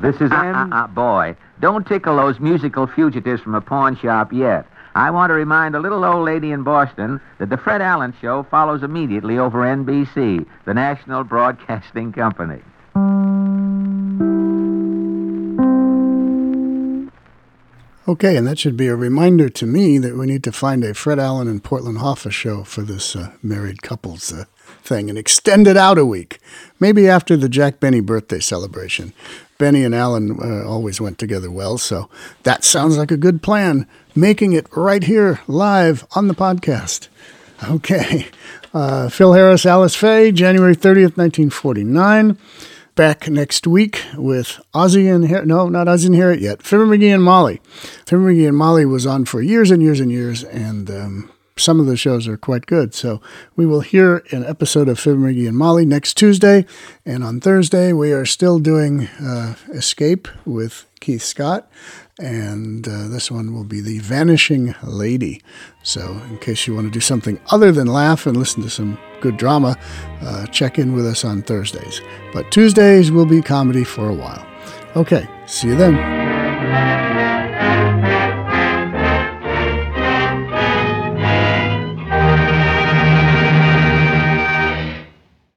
This 0.00 0.16
is 0.16 0.32
uh, 0.32 0.34
uh, 0.34 0.68
uh, 0.72 0.86
boy. 0.86 1.36
Don't 1.60 1.86
tickle 1.86 2.16
those 2.16 2.40
musical 2.40 2.86
fugitives 2.86 3.42
from 3.42 3.54
a 3.54 3.60
pawn 3.60 3.98
shop 3.98 4.32
yet. 4.32 4.66
I 4.94 5.10
want 5.10 5.28
to 5.28 5.34
remind 5.34 5.76
a 5.76 5.80
little 5.80 6.06
old 6.06 6.24
lady 6.24 6.52
in 6.52 6.62
Boston 6.62 7.20
that 7.38 7.50
the 7.50 7.58
Fred 7.58 7.82
Allen 7.82 8.14
Show 8.18 8.44
follows 8.44 8.82
immediately 8.82 9.36
over 9.36 9.58
NBC, 9.58 10.46
the 10.64 10.72
National 10.72 11.22
Broadcasting 11.22 12.12
Company. 12.12 12.62
Okay, 18.06 18.36
and 18.36 18.46
that 18.46 18.58
should 18.58 18.76
be 18.76 18.88
a 18.88 18.94
reminder 18.94 19.48
to 19.48 19.64
me 19.64 19.96
that 19.96 20.14
we 20.14 20.26
need 20.26 20.44
to 20.44 20.52
find 20.52 20.84
a 20.84 20.92
Fred 20.92 21.18
Allen 21.18 21.48
and 21.48 21.64
Portland 21.64 21.98
Hoffa 21.98 22.30
show 22.30 22.62
for 22.62 22.82
this 22.82 23.16
uh, 23.16 23.32
married 23.42 23.80
couples 23.80 24.30
uh, 24.30 24.44
thing 24.82 25.08
and 25.08 25.18
extend 25.18 25.66
it 25.66 25.78
out 25.78 25.96
a 25.96 26.04
week. 26.04 26.38
Maybe 26.78 27.08
after 27.08 27.34
the 27.34 27.48
Jack 27.48 27.80
Benny 27.80 28.00
birthday 28.00 28.40
celebration. 28.40 29.14
Benny 29.56 29.84
and 29.84 29.94
Allen 29.94 30.38
uh, 30.38 30.68
always 30.68 31.00
went 31.00 31.18
together 31.18 31.50
well, 31.50 31.78
so 31.78 32.10
that 32.42 32.62
sounds 32.62 32.98
like 32.98 33.10
a 33.10 33.16
good 33.16 33.42
plan. 33.42 33.86
Making 34.14 34.52
it 34.52 34.66
right 34.76 35.02
here 35.02 35.40
live 35.48 36.06
on 36.14 36.28
the 36.28 36.34
podcast. 36.34 37.08
Okay. 37.70 38.26
Uh, 38.74 39.08
Phil 39.08 39.32
Harris, 39.32 39.64
Alice 39.64 39.94
Faye, 39.94 40.30
January 40.30 40.74
30th, 40.76 41.16
1949 41.16 42.36
back 42.94 43.28
next 43.28 43.66
week 43.66 44.02
with 44.16 44.60
Ozzie 44.72 45.08
and 45.08 45.28
Har- 45.28 45.44
no, 45.44 45.68
not 45.68 45.88
Ozzie 45.88 46.06
and 46.06 46.16
Harriet 46.16 46.40
yet. 46.40 46.62
Fibber 46.62 46.86
McGee 46.86 47.14
and 47.14 47.22
Molly. 47.22 47.60
Fibber 48.06 48.32
McGee 48.32 48.48
and 48.48 48.56
Molly 48.56 48.86
was 48.86 49.06
on 49.06 49.24
for 49.24 49.42
years 49.42 49.70
and 49.70 49.82
years 49.82 50.00
and 50.00 50.10
years, 50.10 50.44
and 50.44 50.90
um, 50.90 51.30
some 51.56 51.80
of 51.80 51.86
the 51.86 51.96
shows 51.96 52.26
are 52.28 52.36
quite 52.36 52.66
good. 52.66 52.94
So 52.94 53.20
we 53.56 53.66
will 53.66 53.80
hear 53.80 54.24
an 54.30 54.44
episode 54.44 54.88
of 54.88 54.98
Fibber 54.98 55.18
McGee 55.18 55.48
and 55.48 55.56
Molly 55.56 55.84
next 55.84 56.14
Tuesday, 56.14 56.66
and 57.04 57.24
on 57.24 57.40
Thursday 57.40 57.92
we 57.92 58.12
are 58.12 58.26
still 58.26 58.58
doing 58.58 59.06
uh, 59.20 59.54
Escape 59.72 60.28
with 60.44 60.86
Keith 61.00 61.22
Scott. 61.22 61.70
And 62.20 62.86
uh, 62.86 63.08
this 63.08 63.28
one 63.28 63.52
will 63.52 63.64
be 63.64 63.80
The 63.80 63.98
Vanishing 63.98 64.76
Lady. 64.84 65.42
So, 65.82 66.22
in 66.28 66.38
case 66.38 66.64
you 66.64 66.72
want 66.72 66.86
to 66.86 66.92
do 66.92 67.00
something 67.00 67.40
other 67.50 67.72
than 67.72 67.88
laugh 67.88 68.24
and 68.24 68.36
listen 68.36 68.62
to 68.62 68.70
some 68.70 68.98
good 69.24 69.36
drama, 69.38 69.76
uh, 70.20 70.46
check 70.48 70.78
in 70.78 70.92
with 70.92 71.06
us 71.06 71.24
on 71.24 71.40
Thursdays. 71.40 72.02
But 72.34 72.50
Tuesdays 72.50 73.10
will 73.10 73.24
be 73.24 73.40
comedy 73.40 73.82
for 73.82 74.06
a 74.06 74.14
while. 74.14 74.46
Okay, 74.96 75.26
see 75.46 75.68
you 75.68 75.76
then. 75.76 77.23